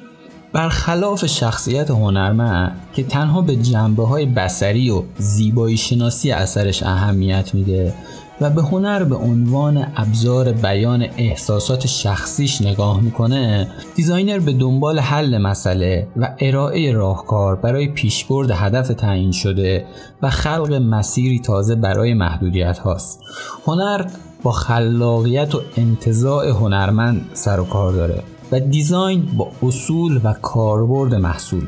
برخلاف 0.53 1.27
شخصیت 1.27 1.90
هنرمند 1.90 2.81
که 2.94 3.03
تنها 3.03 3.40
به 3.40 3.57
جنبه 3.57 4.07
های 4.07 4.27
بسری 4.27 4.90
و 4.90 5.03
زیبایی 5.18 5.77
شناسی 5.77 6.31
اثرش 6.31 6.83
اهمیت 6.83 7.55
میده 7.55 7.94
و 8.40 8.51
به 8.51 8.62
هنر 8.62 9.05
به 9.05 9.16
عنوان 9.16 9.87
ابزار 9.96 10.53
بیان 10.53 11.07
احساسات 11.16 11.87
شخصیش 11.87 12.62
نگاه 12.62 13.01
می‌کنه 13.01 13.68
دیزاینر 13.94 14.38
به 14.38 14.53
دنبال 14.53 14.98
حل 14.98 15.38
مسئله 15.38 16.09
و 16.16 16.35
ارائه 16.40 16.92
راهکار 16.92 17.57
برای 17.57 17.88
پیشبرد 17.88 18.51
هدف 18.51 18.88
تعیین 18.88 19.33
شده 19.33 19.85
و 20.22 20.31
خلق 20.31 20.72
مسیری 20.72 21.38
تازه 21.38 21.74
برای 21.74 22.14
محدودیت 22.14 22.79
هاست. 22.79 23.20
هنر 23.66 24.07
با 24.42 24.53
خلاقیت 24.53 25.55
و 25.55 25.61
انتزاع 25.76 26.48
هنرمند 26.48 27.31
سر 27.33 27.61
و 27.61 27.64
کار 27.64 27.92
داره 27.92 28.22
و 28.53 28.61
design 28.61 29.28
با 29.37 29.48
اصول 29.62 30.20
و 30.24 30.33
کاربرد 30.33 31.14
محصول. 31.14 31.64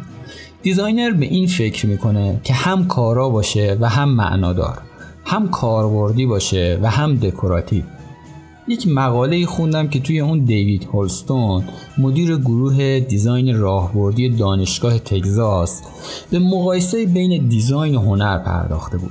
designer 0.62 1.10
به 1.10 1.26
این 1.26 1.46
فکر 1.46 1.86
می‌کنه 1.86 2.40
که 2.44 2.54
هم 2.54 2.86
کارا 2.86 3.28
باشه 3.28 3.76
و 3.80 3.88
هم 3.88 4.08
معنادار. 4.08 4.78
هم 5.30 5.48
کاربردی 5.48 6.26
باشه 6.26 6.78
و 6.82 6.90
هم 6.90 7.16
دکوراتیو 7.16 7.84
یک 8.68 8.88
مقاله 8.88 9.46
خوندم 9.46 9.88
که 9.88 10.00
توی 10.00 10.20
اون 10.20 10.38
دیوید 10.38 10.88
هولستون 10.92 11.64
مدیر 11.98 12.36
گروه 12.36 13.00
design 13.00 13.58
راهبردی 13.58 14.28
دانشگاه 14.28 14.98
تگزاس 14.98 15.82
به 16.30 16.38
مقایسه 16.38 17.06
بین 17.06 17.48
دیزاین 17.48 17.94
و 17.94 18.00
هنر 18.00 18.38
پرداخته 18.38 18.98
بود. 18.98 19.10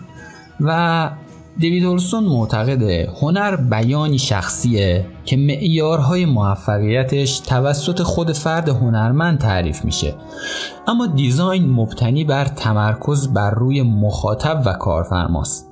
و 0.61 1.09
دیوید 1.57 1.85
اولسون 1.85 2.23
معتقده 2.23 3.09
هنر 3.21 3.55
بیانی 3.55 4.19
شخصیه 4.19 5.05
که 5.25 5.37
معیارهای 5.37 6.25
موفقیتش 6.25 7.39
توسط 7.39 8.01
خود 8.01 8.31
فرد 8.31 8.69
هنرمند 8.69 9.39
تعریف 9.39 9.85
میشه. 9.85 10.15
اما 10.87 11.07
دیزاین 11.07 11.69
مبتنی 11.69 12.23
بر 12.23 12.45
تمرکز 12.45 13.27
بر 13.27 13.51
روی 13.51 13.81
مخاطب 13.81 14.63
و 14.65 14.73
کارفرماست. 14.73 15.68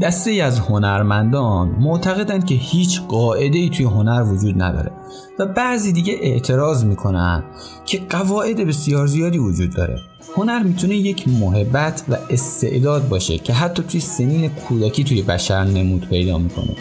دسته 0.00 0.30
ای 0.30 0.40
از 0.40 0.58
هنرمندان 0.58 1.68
معتقدند 1.68 2.46
که 2.46 2.54
هیچ 2.54 3.00
قاعده 3.00 3.58
ای 3.58 3.70
توی 3.70 3.84
هنر 3.86 4.22
وجود 4.22 4.62
نداره 4.62 4.92
و 5.38 5.46
بعضی 5.46 5.92
دیگه 5.92 6.18
اعتراض 6.20 6.84
می‌کنن 6.84 7.44
که 7.86 8.00
قواعد 8.10 8.56
بسیار 8.56 9.06
زیادی 9.06 9.38
وجود 9.38 9.70
داره. 9.70 10.00
هنر 10.36 10.62
می‌تونه 10.62 10.96
یک 10.96 11.28
محبت 11.28 12.04
و 12.08 12.16
استعداد 12.30 13.08
باشه 13.08 13.38
که 13.38 13.52
حتی 13.52 13.82
توی 13.82 14.00
سنین 14.00 14.48
کودکی 14.48 15.04
توی 15.04 15.22
بشر 15.22 15.64
نمود 15.64 16.08
پیدا 16.08 16.38
می‌کنه. 16.38 16.76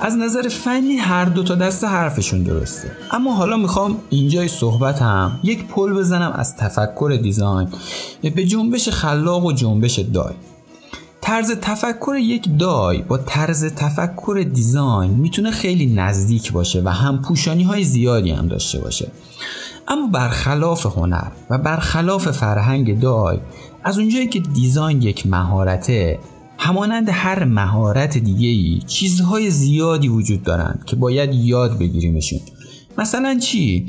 از 0.00 0.16
نظر 0.16 0.48
فنی 0.48 0.96
هر 0.96 1.24
دو 1.24 1.42
تا 1.42 1.54
دست 1.54 1.84
حرفشون 1.84 2.42
درسته. 2.42 2.90
اما 3.10 3.34
حالا 3.34 3.56
می‌خوام 3.56 3.98
اینجای 4.10 4.48
صحبت 4.48 5.02
هم 5.02 5.40
یک 5.42 5.64
پل 5.64 5.92
بزنم 5.92 6.32
از 6.32 6.56
تفکر 6.56 7.18
دیزاین. 7.22 7.68
به 8.22 8.44
جنبش 8.44 8.88
خلاق 8.88 9.44
و 9.44 9.52
جنبش 9.52 9.98
دای 9.98 10.34
طرز 11.26 11.50
تفکر 11.50 12.16
یک 12.16 12.58
دای 12.58 13.02
با 13.02 13.18
طرز 13.18 13.64
تفکر 13.64 14.46
دیزاین 14.54 15.10
می‌تونه 15.10 15.50
خیلی 15.50 15.86
نزدیک 15.86 16.52
باشه 16.52 16.82
و 16.84 16.88
هم 16.88 17.22
پوشانی 17.22 17.62
های 17.62 17.84
زیادی 17.84 18.30
هم 18.30 18.48
داشته 18.48 18.80
باشه. 18.80 19.10
اما 19.88 20.06
برخلاف 20.06 20.86
هنر 20.86 21.30
و 21.50 21.58
برخلاف 21.58 22.30
فرهنگ 22.30 23.00
دای 23.00 23.38
از 23.84 23.98
اونجایی 23.98 24.28
که 24.28 24.40
دیزاین 24.40 25.02
یک 25.02 25.26
مهارته 25.26 26.18
همانند 26.58 27.08
هر 27.08 27.44
مهارت 27.44 28.18
دیگه 28.18 28.48
ای 28.48 28.80
چیزهای 28.86 29.50
زیادی 29.50 30.08
وجود 30.08 30.42
دارند 30.42 30.82
که 30.86 30.96
باید 30.96 31.34
یاد 31.34 31.78
بگیریمشون. 31.78 32.40
مثلا 32.98 33.38
چی؟ 33.38 33.86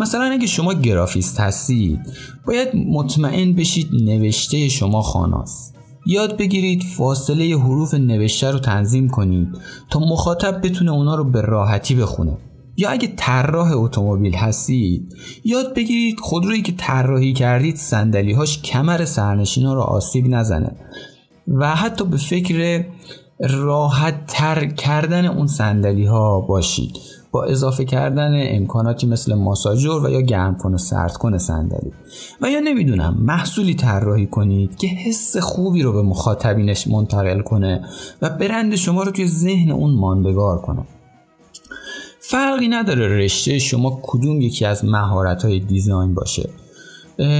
مثلا 0.00 0.24
اگه 0.24 0.46
شما 0.46 0.74
گرافیست 0.74 1.40
هستید 1.40 2.00
باید 2.46 2.68
مطمئن 2.76 3.52
بشید 3.52 3.88
نوشته 3.92 4.68
شما 4.68 5.02
خاناست. 5.02 5.79
یاد 6.06 6.36
بگیرید 6.36 6.82
فاصله 6.82 7.58
حروف 7.58 7.94
نوشته 7.94 8.50
رو 8.50 8.58
تنظیم 8.58 9.08
کنید 9.08 9.48
تا 9.90 10.00
مخاطب 10.00 10.66
بتونه 10.66 10.92
اونا 10.92 11.14
رو 11.14 11.24
به 11.24 11.40
راحتی 11.40 11.94
بخونه. 11.94 12.38
یا 12.76 12.90
اگه 12.90 13.12
طراح 13.16 13.72
اتومبیل 13.72 14.34
هستید 14.34 15.14
یاد 15.44 15.74
بگیرید 15.74 16.20
خودرویی 16.20 16.62
که 16.62 16.72
طراحی 16.72 17.32
کردید 17.32 17.76
صندلیهاش 17.76 18.62
کمر 18.62 19.04
سرنشینا 19.04 19.74
رو 19.74 19.80
آسیب 19.80 20.26
نزنه 20.28 20.76
و 21.48 21.76
حتی 21.76 22.04
به 22.04 22.16
فکر 22.16 22.84
راحت 23.40 24.26
تر 24.26 24.66
کردن 24.66 25.26
اون 25.26 25.46
سندلی 25.46 26.04
ها 26.04 26.40
باشید. 26.40 26.92
با 27.32 27.44
اضافه 27.44 27.84
کردن 27.84 28.56
امکاناتی 28.56 29.06
مثل 29.06 29.34
ماساژور 29.34 30.06
و 30.06 30.10
یا 30.10 30.20
گرم 30.20 30.56
کن 30.56 30.74
و 30.74 30.78
سرد 30.78 31.12
کن 31.12 31.38
صندلی. 31.38 31.92
و 32.40 32.50
یا 32.50 32.60
نمی‌دونم 32.60 33.16
محصولی 33.20 33.74
طراحی 33.74 34.26
کنید 34.26 34.76
که 34.76 34.86
حس 34.86 35.36
خوبی 35.36 35.82
رو 35.82 35.92
به 35.92 36.02
مخاطبینش 36.02 36.86
منتقل 36.86 37.40
کنه 37.40 37.84
و 38.22 38.30
برند 38.30 38.74
شما 38.74 39.02
رو 39.02 39.10
توی 39.10 39.26
ذهن 39.26 39.70
اون 39.70 39.94
ماندگار 39.94 40.60
کنه. 40.60 40.82
فرقی 42.20 42.68
نداره 42.68 43.18
رشته 43.18 43.58
شما 43.58 44.00
کدوم 44.02 44.40
یکی 44.40 44.64
از 44.64 44.84
مهارت 44.84 45.44
های 45.44 45.60
دیزاین 45.60 46.14
باشه. 46.14 46.50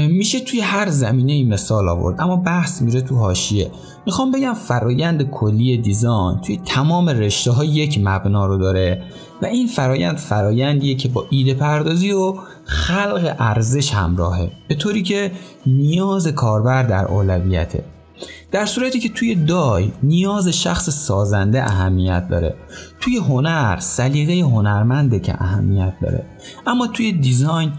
میشه 0.08 0.40
توی 0.40 0.60
هر 0.60 0.90
زمینه 0.90 1.32
ای 1.32 1.44
مثال 1.44 1.88
آورد 1.88 2.20
اما 2.20 2.36
بحث 2.36 2.82
میره 2.82 3.00
تو 3.00 3.16
حاشیه. 3.16 3.70
می‌خوام 4.06 4.32
بگم 4.32 4.54
فرایند 4.54 5.30
کلی 5.30 5.78
دیزاین 5.78 6.40
توی 6.40 6.56
تمام 6.56 7.08
رشته 7.08 7.50
ها 7.50 7.64
یک 7.64 8.00
مبنا 8.04 8.46
رو 8.46 8.58
داره 8.58 9.02
و 9.42 9.46
این 9.46 9.66
فرایند 9.66 10.16
فرایندیه 10.16 10.94
که 10.94 11.08
با 11.08 11.26
ایده 11.30 11.54
پردازی 11.54 12.12
و 12.12 12.34
خلق 12.64 13.36
ارزش 13.38 13.92
همراهه. 13.92 14.50
به 14.68 14.74
طوری 14.74 15.02
که 15.02 15.32
نیاز 15.66 16.28
کاربر 16.28 16.82
در 16.82 17.04
اولویته. 17.04 17.84
در 18.50 18.66
صورتی 18.66 19.00
که 19.00 19.08
توی 19.08 19.34
DIY 19.34 19.92
نیاز 20.02 20.48
شخص 20.48 20.90
سازنده 20.90 21.62
اهمیت 21.62 22.28
داره. 22.28 22.54
توی 23.00 23.16
هنر 23.16 23.76
سلیقه 23.80 24.40
هنرمنده 24.40 25.20
که 25.20 25.42
اهمیت 25.42 25.94
داره. 26.02 26.24
اما 26.66 26.86
توی 26.86 27.12
design 27.12 27.72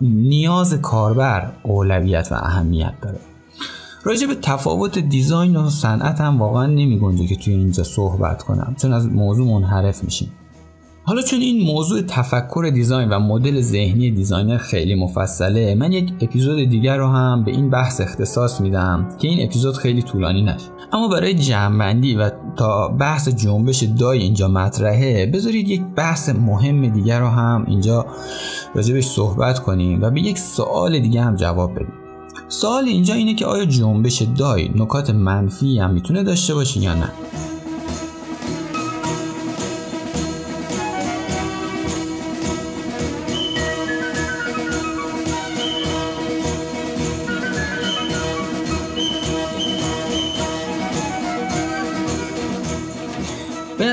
نیاز 0.00 0.74
کاربر 0.74 1.52
اولویت 1.62 2.28
و 2.30 2.34
اهمیت 2.34 2.94
داره. 3.02 3.18
راجع 4.04 4.26
به 4.26 4.34
تفاوت 4.34 4.98
design 4.98 5.56
و 5.56 5.70
صنعت 5.70 6.20
هم 6.20 6.38
واقعا 6.38 6.66
نمی 6.66 7.26
که 7.26 7.36
توی 7.36 7.54
اینجا 7.54 7.84
صحبت 7.84 8.42
کنم. 8.42 8.76
چون 8.82 8.92
از 8.92 9.06
موضوع 9.06 9.46
منحرف 9.46 10.04
میشیم. 10.04 10.32
حالا 11.08 11.22
چون 11.22 11.40
این 11.40 11.66
موضوع 11.66 12.02
تفکر 12.02 12.70
design 12.74 13.08
و 13.08 13.18
مدل 13.18 13.60
ذهنی 13.60 14.10
designer 14.10 14.58
خیلی 14.58 14.94
مفصله 14.94 15.74
من 15.74 15.92
یک 15.92 16.12
اپیزود 16.20 16.68
دیگر 16.68 16.96
رو 16.96 17.06
هم 17.06 17.44
به 17.44 17.50
این 17.50 17.70
بحث 17.70 18.00
اختصاص 18.00 18.60
میدم 18.60 19.08
که 19.18 19.28
این 19.28 19.46
اپیزود 19.46 19.76
خیلی 19.76 20.02
طولانی 20.02 20.42
نشه. 20.42 20.66
اما 20.92 21.08
برای 21.08 21.34
جمعبندی 21.34 22.14
و 22.14 22.30
تا 22.56 22.88
بحث 22.88 23.28
جنبش 23.28 23.82
دای 23.82 24.18
اینجا 24.18 24.48
مطرحه 24.48 25.26
بذارید 25.26 25.68
یک 25.68 25.82
بحث 25.96 26.28
مهم 26.28 26.88
دیگر 26.88 27.20
رو 27.20 27.26
هم 27.26 27.64
اینجا 27.68 28.06
راجبش 28.74 29.04
صحبت 29.04 29.58
کنیم 29.58 30.02
و 30.02 30.10
به 30.10 30.20
یک 30.20 30.38
سوال 30.38 30.98
دیگه 30.98 31.22
هم 31.22 31.36
جواب 31.36 31.74
بدیم. 31.74 31.92
سوال 32.48 32.84
اینجا 32.84 33.14
اینه 33.14 33.34
که 33.34 33.46
آیا 33.46 33.64
جنبش 33.64 34.22
دای 34.22 34.68
نکات 34.74 35.10
منفی 35.10 35.78
هم 35.78 35.90
می‌تونه 35.90 36.22
داشته 36.22 36.54
باشه 36.54 36.80
یا 36.80 36.94
نه؟ 36.94 37.10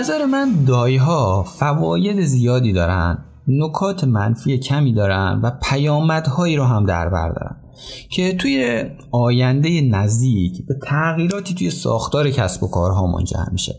نظر 0.03 0.25
من 0.25 0.63
دایی 0.67 0.97
ها 0.97 1.43
فواید 1.43 2.21
زیادی 2.21 2.73
دارن 2.73 3.17
نکات 3.47 4.03
منفی 4.03 4.57
کمی 4.57 4.93
دارن 4.93 5.39
و 5.43 5.51
پیامدهایی 5.69 6.55
رو 6.55 6.63
هم 6.63 6.85
در 6.85 7.09
بر 7.09 7.29
دارن 7.29 7.55
که 8.09 8.33
توی 8.33 8.83
آینده 9.11 9.81
نزدیک 9.81 10.65
به 10.65 10.75
تغییراتی 10.85 11.53
توی 11.53 11.69
ساختار 11.69 12.29
کسب 12.29 12.63
و 12.63 12.67
کارها 12.67 13.07
منجر 13.07 13.45
میشه. 13.51 13.75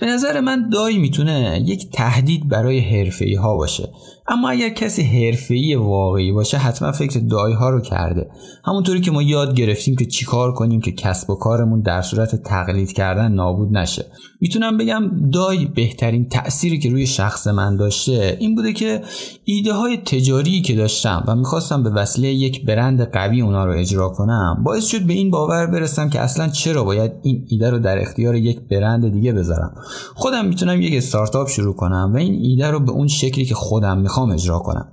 به 0.00 0.06
نظر 0.06 0.40
من 0.40 0.68
دای 0.68 0.98
می‌تونه 0.98 1.62
یک 1.66 1.90
تهدید 1.92 2.48
برای 2.48 2.80
حرفه‌ای 2.80 3.34
ها 3.34 3.56
باشه. 3.56 3.88
اما 4.30 4.48
اگر 4.48 4.68
کسی 4.68 5.02
حرفه‌ای 5.02 5.74
واقعی 5.74 6.32
باشه 6.32 6.58
حتما 6.58 6.92
فکر 6.92 7.20
دای 7.20 7.52
ها 7.52 7.70
رو 7.70 7.80
کرده. 7.80 8.30
همونطوری 8.64 9.00
که 9.00 9.10
ما 9.10 9.22
یاد 9.22 9.54
گرفتیم 9.54 9.96
که 9.96 10.06
چیکار 10.06 10.52
کنیم 10.52 10.80
که 10.80 10.92
کسب 10.92 11.30
و 11.30 11.34
کارمون 11.34 11.80
در 11.80 12.02
صورت 12.02 12.42
تقلید 12.42 12.92
کردن 12.92 13.32
نابود 13.32 13.76
نشه. 13.76 14.06
می‌تونم 14.40 14.76
بگم 14.76 15.30
دای 15.32 15.64
بهترین 15.64 16.28
تأثیری 16.28 16.78
که 16.78 16.90
روی 16.90 17.06
شخص 17.06 17.46
من 17.46 17.76
داشته 17.76 18.36
این 18.40 18.54
بوده 18.54 18.72
که 18.72 19.02
ایده 19.44 19.72
های 19.72 19.96
تجاری 19.96 20.60
که 20.60 20.74
داشتم 20.74 21.24
و 21.28 21.34
می‌خواستم 21.34 21.82
به 21.82 21.90
وسیله 21.90 22.28
یک 22.28 22.66
برند 22.66 23.12
قوی 23.12 23.40
اونا 23.40 23.64
رو 23.64 23.72
اجرا 23.72 24.08
کنم 24.08 24.62
باعث 24.64 24.86
شد 24.86 25.02
به 25.02 25.12
این 25.12 25.30
باور 25.30 25.66
برسم 25.66 26.10
که 26.10 26.20
اصلا 26.20 26.48
چرا 26.48 26.84
باید 26.84 27.12
این 27.22 27.46
ایده 27.48 27.70
رو 27.70 27.78
در 27.78 27.98
اختیار 27.98 28.34
یک 28.34 28.60
برند 28.60 29.12
دیگه 29.12 29.32
بذارم. 29.32 29.74
خودم 30.14 30.46
می‌تونم 30.46 30.80
یک 30.80 30.94
استارتاپ 30.96 31.48
شروع 31.48 31.74
کنم 31.74 32.10
و 32.14 32.16
این 32.16 32.34
ایده 32.42 32.70
رو 32.70 32.80
به 32.80 32.92
اون 32.92 33.08
شکلی 33.08 33.44
که 33.44 33.54
خودم 33.54 33.98
می‌خوام 33.98 34.17
اجرا 34.22 34.58
کنم. 34.58 34.92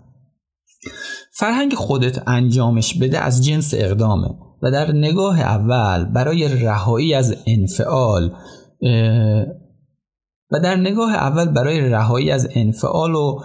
فرهنگ 1.31 1.73
خودت 1.73 2.27
انجامش 2.27 2.97
بده 2.97 3.19
از 3.19 3.45
جنس 3.45 3.73
اقدامه 3.77 4.27
و 4.61 4.71
در 4.71 4.91
نگاه 4.91 5.41
اول 5.41 6.05
برای 6.05 6.47
رهایی 6.47 7.13
از 7.13 7.35
انفعال 7.47 8.31
و 10.51 10.59
در 10.59 10.75
نگاه 10.75 11.13
اول 11.13 11.45
برای 11.45 11.89
رهایی 11.89 12.31
از 12.31 12.49
انفعال 12.55 13.15
و 13.15 13.39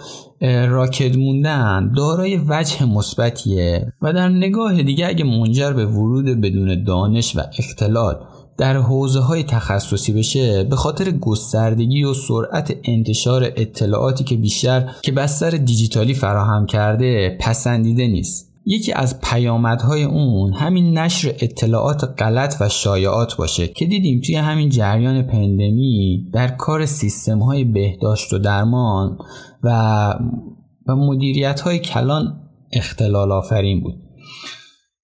راکد 0.67 1.17
موندن 1.17 1.93
دارای 1.97 2.37
وجه 2.47 2.85
مثبتیه 2.85 3.93
و 4.01 4.13
در 4.13 4.29
نگاه 4.29 4.83
دیگه 4.83 5.07
اگه 5.07 5.23
منجر 5.23 5.73
به 5.73 5.85
ورود 5.85 6.25
بدون 6.25 6.83
دانش 6.83 7.35
و 7.35 7.41
اختلال 7.59 8.25
در 8.57 8.77
حوزه 8.77 9.19
های 9.19 9.43
تخصصی 9.43 10.13
بشه 10.13 10.63
به 10.63 10.75
خاطر 10.75 11.11
گستردگی 11.11 12.03
و 12.03 12.13
سرعت 12.13 12.77
انتشار 12.83 13.43
اطلاعاتی 13.43 14.23
که 14.23 14.35
بیشتر 14.35 14.91
که 15.01 15.11
بستر 15.11 15.49
دیجیتالی 15.49 16.13
فراهم 16.13 16.65
کرده 16.65 17.37
پسندیده 17.39 18.07
نیست. 18.07 18.51
یکی 18.65 18.93
از 18.93 19.21
پیامدهای 19.21 20.03
اون 20.03 20.53
همین 20.53 20.97
نشر 20.97 21.27
اطلاعات 21.39 22.21
غلط 22.21 22.55
و 22.59 22.69
شایعات 22.69 23.35
باشه 23.35 23.67
که 23.67 23.85
دیدیم 23.85 24.21
توی 24.21 24.35
همین 24.35 24.69
جریان 24.69 25.21
پندمی 25.21 26.29
در 26.33 26.47
کار 26.47 26.85
سیستم 26.85 27.39
های 27.39 27.63
بهداشت 27.63 28.33
و 28.33 28.37
درمان 28.37 29.17
و 29.63 29.69
و 30.87 30.95
مدیریت 30.95 31.59
های 31.59 31.79
کلان 31.79 32.41
اختلال 32.71 33.31
آفرین 33.31 33.81
بود. 33.81 34.10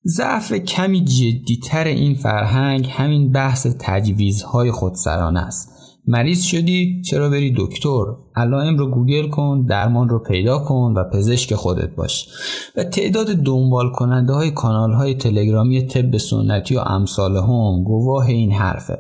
ضعف 0.10 0.54
کمی 0.54 1.04
جدیتر 1.04 1.84
این 1.84 2.16
فرهنگ 2.16 2.90
همین 2.92 3.32
بحث 3.32 3.68
تجویزهای 3.80 4.72
خودسرانه 4.72 5.40
است. 5.40 5.74
مریض 6.08 6.42
شدی 6.42 7.02
چرا 7.02 7.30
بری 7.30 7.54
دکتر؟ 7.58 8.06
علائم 8.36 8.78
رو 8.78 8.88
گوگل 8.88 9.30
کن 9.30 9.66
درمان 9.70 10.10
رو 10.10 10.20
پیدا 10.20 10.60
کن 10.60 10.94
و 10.98 11.04
پزشک 11.04 11.54
خودت 11.56 11.96
باش. 11.96 12.28
و 12.78 12.84
تعداد 12.84 13.28
دنبال 13.28 13.92
کننده 13.92 14.34
های 14.34 14.52
کانال 14.52 14.94
های 14.94 15.14
تلگرامی 15.14 15.82
طب 15.82 16.18
سنتی 16.18 16.76
و 16.76 16.80
امثال 16.80 17.38
هم 17.38 17.84
گواه 17.84 18.26
این 18.26 18.52
حرفه. 18.52 19.00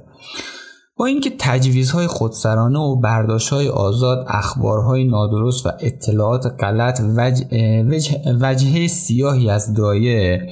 با 0.97 1.05
اینکه 1.05 1.31
تجویزهای 1.39 2.07
خودسرانه 2.07 2.79
و 2.79 2.95
برداشتهای 2.95 3.69
آزاد 3.69 4.25
اخبارهای 4.27 5.03
نادرست 5.03 5.65
و 5.65 5.69
اطلاعات 5.79 6.45
غلط 6.60 7.01
وجه 8.41 8.88
سیاهی 8.88 9.49
از 9.49 9.73
دایه 9.73 10.49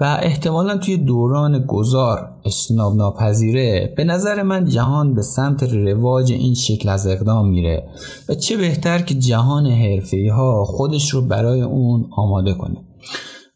و 0.00 0.18
احتمالا 0.22 0.78
توی 0.78 0.96
دوران 0.96 1.64
گذار 1.66 2.30
اجتناب 2.44 2.96
ناپذیره 2.96 3.94
به 3.96 4.04
نظر 4.04 4.42
من 4.42 4.64
جهان 4.64 5.14
به 5.14 5.22
سمت 5.22 5.62
رواج 5.62 6.32
این 6.32 6.54
شکل 6.54 6.88
از 6.88 7.06
اقدام 7.06 7.48
میره 7.48 7.88
و 8.28 8.34
چه 8.34 8.56
بهتر 8.56 8.98
که 8.98 9.14
جهان 9.14 9.66
حرفی 9.66 10.28
ها 10.28 10.64
خودش 10.64 11.10
رو 11.10 11.22
برای 11.22 11.60
اون 11.60 12.08
آماده 12.16 12.54
کنه. 12.54 12.76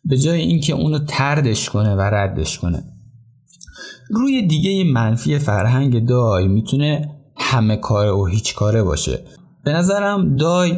به 0.04 0.18
جای 0.18 0.40
اینکه 0.40 0.72
اونو 0.72 0.98
تردش 0.98 1.70
کنه 1.70 1.94
و 1.94 2.00
ردش 2.00 2.58
کنه. 2.58 2.84
روی 4.10 4.46
دیگه 4.46 4.84
منفی 4.84 5.38
فرهنگ 5.38 6.06
دای 6.06 6.48
می‌تونه 6.48 7.08
همه 7.36 7.76
کاره 7.76 8.10
و 8.10 8.26
هیچ 8.26 8.54
کاره 8.54 8.82
باشه. 8.82 9.18
به 9.64 9.72
نظرم 9.72 10.36
دای 10.36 10.72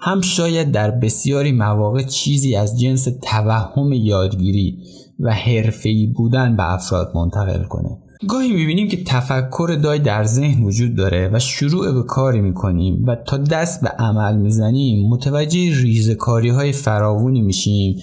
هم 0.00 0.20
شاید 0.20 0.72
در 0.72 0.90
بسیاری 0.90 1.52
مواقع 1.52 2.02
چیزی 2.02 2.56
از 2.56 2.80
جنس 2.80 3.08
توهم 3.22 3.92
یادگیری 3.92 4.78
و 5.20 5.32
حرفه‌ای 5.32 6.06
بودن 6.06 6.56
به 6.56 6.72
افراد 6.72 7.12
منتقل 7.14 7.64
کنه. 7.64 7.98
گاهی 8.28 8.52
می‌بینیم 8.52 8.88
که 8.88 9.04
تفکر 9.04 9.78
دای 9.82 9.98
در 9.98 10.24
ذهن 10.24 10.62
وجود 10.62 10.96
داره 10.96 11.30
و 11.32 11.38
شروع 11.38 11.92
به 11.92 12.02
کاری 12.02 12.40
می‌کنیم 12.40 13.04
و 13.06 13.16
تا 13.26 13.36
دست 13.36 13.80
به 13.80 13.88
عمل 13.88 14.36
می‌زنیم 14.36 15.08
متوجه 15.08 15.82
ریزکاری 15.82 16.48
های 16.48 16.72
فراوونی 16.72 17.40
میشیم 17.40 17.96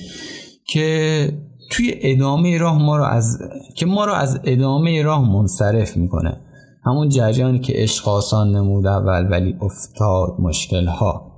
که 0.67 1.33
توی 1.71 1.93
ادامه 2.01 2.57
راه 2.57 2.77
ما 2.81 2.97
رو 2.97 3.03
از 3.03 3.39
که 3.75 3.85
ما 3.85 4.05
رو 4.05 4.13
از 4.13 4.39
ادامه 4.43 5.03
راه 5.03 5.31
منصرف 5.31 5.97
می‌کنه. 5.97 6.41
همون 6.85 7.09
جریانی 7.09 7.59
که 7.59 7.73
عشق 7.75 8.07
آسان 8.07 8.55
نمود 8.55 8.87
اول 8.87 9.27
ولی 9.31 9.55
افتاد 9.61 10.35
مشکل 10.39 10.85
ها 10.85 11.31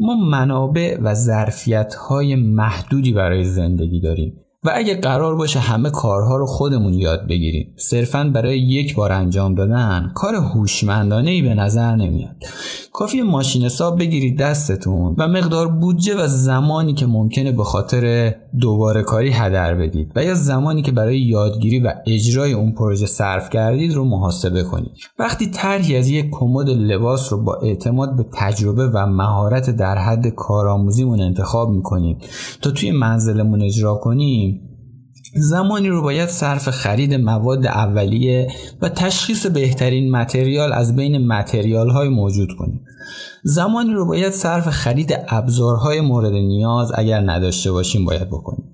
ما 0.00 0.14
منابع 0.14 0.98
و 1.02 1.14
ظرفیت 1.14 1.94
های 1.94 2.34
محدودی 2.34 3.12
برای 3.12 3.44
زندگی 3.44 4.00
داریم. 4.00 4.32
و 4.64 4.70
اگه 4.74 5.00
قرار 5.00 5.36
باشه 5.36 5.58
همه 5.58 5.90
کارها 5.90 6.36
رو 6.36 6.46
خودمون 6.46 6.94
یاد 6.94 7.28
بگیریم 7.28 7.74
صرفا 7.76 8.30
برای 8.34 8.58
یک 8.58 8.94
بار 8.94 9.12
انجام 9.12 9.54
دادن 9.54 10.12
کار 10.14 10.34
هوشمندانه 10.34 11.30
ای 11.30 11.42
به 11.42 11.54
نظر 11.54 11.96
نمیاد. 11.96 12.36
کافی 12.92 13.22
ماشین 13.22 13.62
حساب 13.62 13.98
بگیرید 13.98 14.38
دستتون 14.38 15.14
و 15.18 15.28
مقدار 15.28 15.68
بودجه 15.68 16.24
و 16.24 16.26
زمانی 16.26 16.94
که 16.94 17.06
ممکنه 17.06 17.52
به 17.52 17.64
خاطر 17.64 18.34
دوباره 18.60 19.02
کاری 19.02 19.30
هدر 19.30 19.74
بدید 19.74 20.12
و 20.16 20.24
یا 20.24 20.34
زمانی 20.34 20.82
که 20.82 20.92
برای 20.92 21.20
یادگیری 21.20 21.80
و 21.80 21.94
اجرای 22.06 22.52
اون 22.52 22.72
پروژه 22.72 23.06
صرف 23.06 23.50
کردید 23.50 23.94
رو 23.94 24.04
محاسبه 24.04 24.62
کنید. 24.62 24.92
وقتی 25.18 25.50
طرحی 25.50 25.96
از 25.96 26.08
یک 26.08 26.30
کمد 26.30 26.68
لباس 26.68 27.32
رو 27.32 27.42
با 27.42 27.54
اعتماد 27.54 28.16
به 28.16 28.26
تجربه 28.32 28.86
و 28.88 29.06
مهارت 29.06 29.70
در 29.70 29.98
حد 29.98 30.28
کارآموزیمون 30.28 31.20
انتخاب 31.20 31.70
می‌کنیم 31.70 32.18
تا 32.62 32.70
توی 32.70 32.90
منزلمون 32.90 33.62
اجرا 33.62 33.94
کنیم 33.94 34.69
زمانی 35.34 35.88
رو 35.88 36.02
باید 36.02 36.28
صرف 36.28 36.70
خرید 36.70 37.14
مواد 37.14 37.66
اولیه 37.66 38.48
و 38.82 38.88
تشخیص 38.88 39.46
بهترین 39.46 40.10
متریال 40.10 40.72
از 40.72 40.96
بین 40.96 41.26
متریال 41.26 41.90
های 41.90 42.08
موجود 42.08 42.48
کنیم. 42.58 42.80
زمانی 43.42 43.92
رو 43.92 44.06
باید 44.06 44.32
صرف 44.32 44.68
خرید 44.68 45.18
ابزارهای 45.28 46.00
مورد 46.00 46.32
نیاز 46.32 46.92
اگر 46.94 47.20
نداشته 47.20 47.72
باشیم 47.72 48.04
باید 48.04 48.28
بکنیم. 48.28 48.64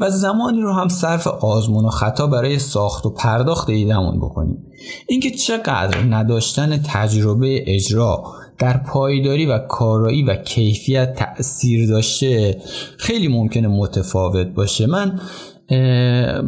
و 0.00 0.10
زمانی 0.10 0.60
رو 0.60 0.72
هم 0.72 0.88
صرف 0.88 1.26
آزمون 1.26 1.84
و 1.84 1.88
خطا 1.88 2.26
برای 2.26 2.58
ساخت 2.58 3.06
و 3.06 3.10
پرداخت 3.10 3.70
ایدمون 3.70 4.18
بکنیم. 4.18 4.66
اینکه 5.08 5.30
چقدر 5.30 6.02
نداشتن 6.10 6.82
تجربه 6.82 7.74
اجرا 7.74 8.24
در 8.58 8.76
پایداری 8.76 9.46
و 9.46 9.58
کارایی 9.58 10.22
و 10.22 10.36
کیفیت 10.36 11.14
تأثیر 11.14 11.88
داشته 11.88 12.62
خیلی 12.98 13.28
ممکنه 13.28 13.68
متفاوت 13.68 14.46
باشه. 14.46 14.86
من 14.86 15.20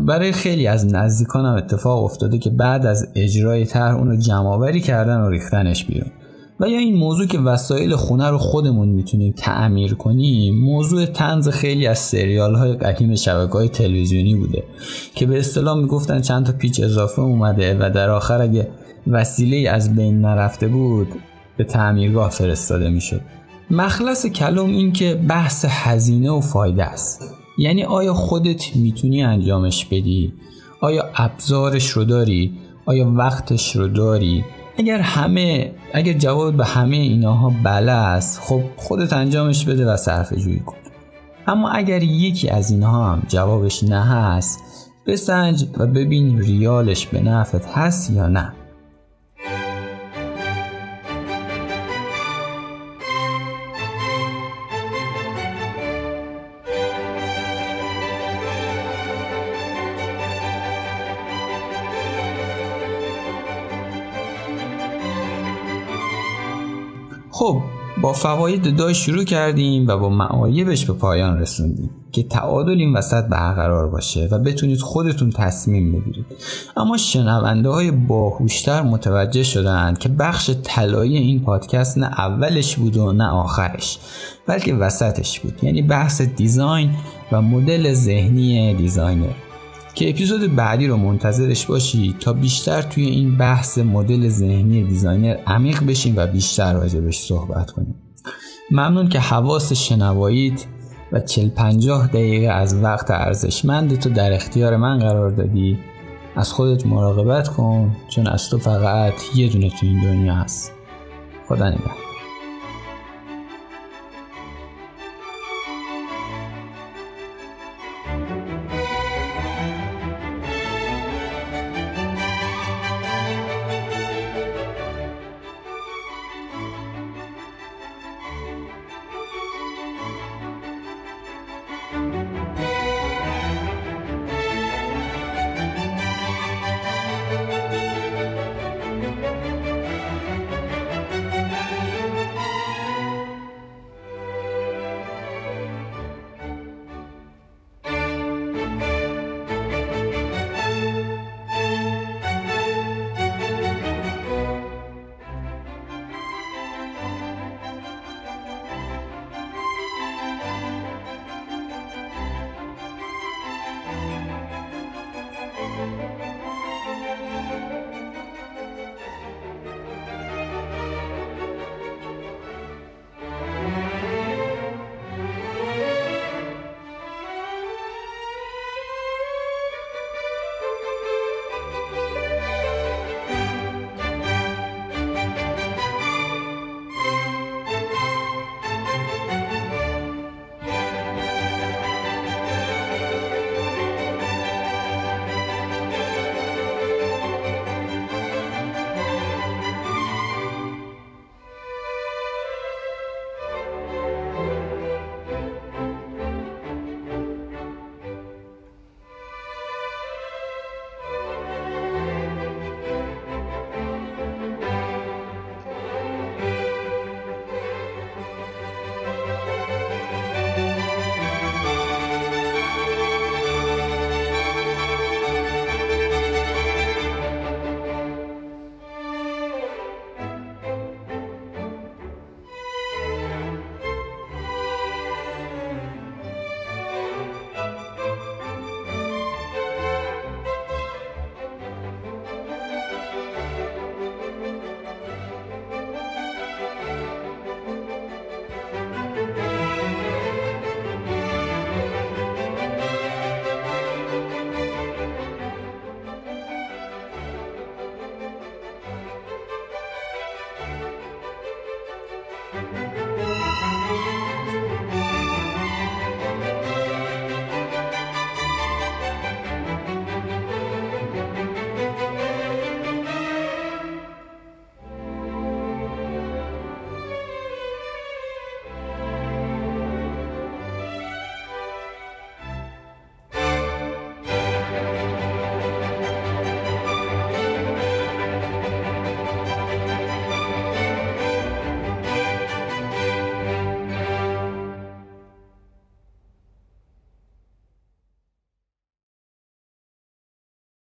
برای 0.06 0.33
خیلی 0.33 0.66
از 0.66 0.94
نزدیکانم 0.94 1.54
اتفاق 1.54 2.04
افتاده 2.04 2.38
که 2.38 2.50
بعد 2.50 2.87
از 2.87 3.09
اجرای 3.14 3.64
طرح 3.64 3.96
اونو 3.96 4.16
جمعآوری 4.16 4.80
کردن 4.80 5.20
و 5.20 5.28
ریختنش 5.28 5.85
بیرون. 5.85 6.11
و 6.61 6.68
یا 6.68 6.78
این 6.78 6.96
موضوع 6.96 7.26
که 7.26 7.38
وسایل 7.38 7.96
خونه 7.96 8.30
رو 8.30 8.38
خودمون 8.38 8.88
می‌تونیم 8.88 9.35
تعمیر 9.37 9.94
کنیم 9.94 10.64
موضوع 10.64 11.06
تنز 11.06 11.48
خیلی 11.48 11.87
از 11.87 11.98
سریال 11.98 12.54
های 12.54 12.72
قدیم 12.72 13.14
شبکه 13.14 13.52
های 13.52 13.68
تلویزیونی 13.68 14.35
بوده 14.35 14.64
که 15.14 15.26
به 15.26 15.38
اصطلاح 15.38 15.78
می‌گفتن 15.78 16.20
چند 16.20 16.46
تا 16.46 16.52
پیچ 16.52 16.80
اضافه 16.80 17.22
اومده 17.22 17.76
و 17.80 17.90
در 17.90 18.11
آخر 18.11 18.40
اگه 18.40 18.68
وسیله 19.06 19.70
از 19.70 19.96
بین 19.96 20.20
نرفته 20.20 20.68
بود 20.68 21.09
به 21.56 21.64
تعمیرگاه 21.64 22.30
فرستاده 22.30 22.90
می‌شد. 22.90 23.20
مخلص 23.70 24.26
کلم 24.26 24.66
این 24.66 24.92
که 24.92 25.14
بحث 25.28 25.64
هزینه 25.68 26.30
و 26.30 26.40
فایده 26.40 26.85
است. 26.85 27.35
یعنی 27.59 27.85
آیا 27.85 28.15
خودت 28.15 28.77
می‌تونی 28.77 29.23
انجامش 29.23 29.85
بدی؟ 29.85 30.33
آیا 30.81 31.11
ابزارش 31.17 31.91
رو 31.91 32.05
داری؟ 32.05 32.59
آیا 32.87 33.13
وقتش 33.17 33.77
رو 33.77 33.89
داری؟ 33.89 34.45
اگر 34.79 34.99
همه 35.01 35.73
اگر 35.95 36.13
جواب 36.13 36.57
به 36.57 36.65
همه 36.65 36.97
ایناها 36.97 37.53
بله 37.65 37.93
است 37.93 38.41
خب 38.41 38.63
خودت 38.77 39.13
انجامش 39.13 39.65
بده 39.65 39.87
و 39.87 39.97
صرف 39.97 40.35
جویی 40.35 40.61
کن. 40.61 40.77
اما 41.47 41.71
اگر 41.71 42.03
یکی 42.03 42.49
از 42.49 42.71
اینها 42.71 43.13
هم 43.13 43.23
جوابش 43.29 43.85
نه 43.85 44.05
هست 44.05 44.61
بسنج 45.07 45.67
و 45.79 45.87
ببین 45.87 46.39
ریالش 46.39 47.07
به 47.07 47.21
نفت 47.21 47.65
هست 47.65 48.11
یا 48.11 48.29
نه. 48.29 48.53
با 68.03 68.13
فواید 68.13 68.77
DIY 68.77 68.94
شروع 68.95 69.25
کردیم 69.25 69.89
و 69.89 69.97
با 69.97 70.09
معایبش 70.09 70.87
به 70.87 70.93
پایان 70.93 71.39
رسوندیم 71.39 71.91
که 72.13 72.23
تعادل 72.23 72.79
این 72.79 72.97
وسط 72.97 73.25
برقرار 73.25 73.89
باشه 73.89 74.29
و 74.31 74.39
بتونید 74.39 74.81
خودتون 74.81 75.31
تصمیم 75.31 75.93
بگیرید. 75.93 76.27
اما 76.77 76.97
شنونده 76.97 77.69
های 77.69 77.91
باهوشتر 77.91 78.83
متوجه 78.83 79.43
شدند 79.43 79.99
که 79.99 80.09
بخش 80.09 80.51
طلایی 80.63 81.17
این 81.17 81.41
پادکست 81.41 81.99
نه 81.99 82.07
اولش 82.07 82.77
بود 82.77 82.97
و 82.97 83.13
نه 83.13 83.29
آخرش 83.29 83.99
بلکه 84.47 84.75
وسطش 84.75 85.41
بود. 85.41 85.65
یعنی 85.65 85.83
بحث 85.83 86.21
design 86.21 86.90
و 87.33 87.42
مدل 87.42 87.92
ذهنی 87.92 88.75
designer. 88.75 89.50
که 89.95 90.11
اپیزود 90.11 90.57
بعدی 90.57 90.87
رو 90.87 90.97
منتظرش 90.97 91.67
باشی 91.67 92.17
تا 92.21 92.33
بیشتر 92.33 92.83
توی 92.83 93.05
این 93.05 93.37
بحث 93.37 93.79
مدل 93.79 94.29
ذهنی 94.29 94.85
designer 94.85 95.37
عمیق 95.47 95.85
بشیم 95.87 96.15
و 96.17 96.27
بیشتر 96.27 96.73
راجبش 96.73 97.19
صحبت 97.19 97.71
کنیم. 97.71 97.95
ممنون 98.71 99.09
که 99.09 99.21
حواس 99.21 99.73
شنواییت 99.73 100.67
و 101.13 101.21
40 101.21 101.49
50 101.49 102.07
دقیقه 102.07 102.53
از 102.53 102.75
وقت 102.75 103.11
ارزشمند 103.11 103.99
تو 103.99 104.11
در 104.11 104.33
اختیار 104.33 104.77
من 104.77 104.99
قرار 104.99 105.31
دادی. 105.31 105.79
از 106.37 106.53
خودت 106.53 106.87
مراقبت 106.87 107.49
کن 107.49 107.97
چون 108.09 108.27
از 108.27 108.49
تو 108.49 108.59
فقط 108.59 109.15
یه 109.35 109.49
دونه 109.49 109.71
تو 109.71 109.87
این 109.87 110.01
دنیا 110.01 110.35
هست. 110.35 110.73
خدا 111.49 111.69
نگهدار. 111.69 112.10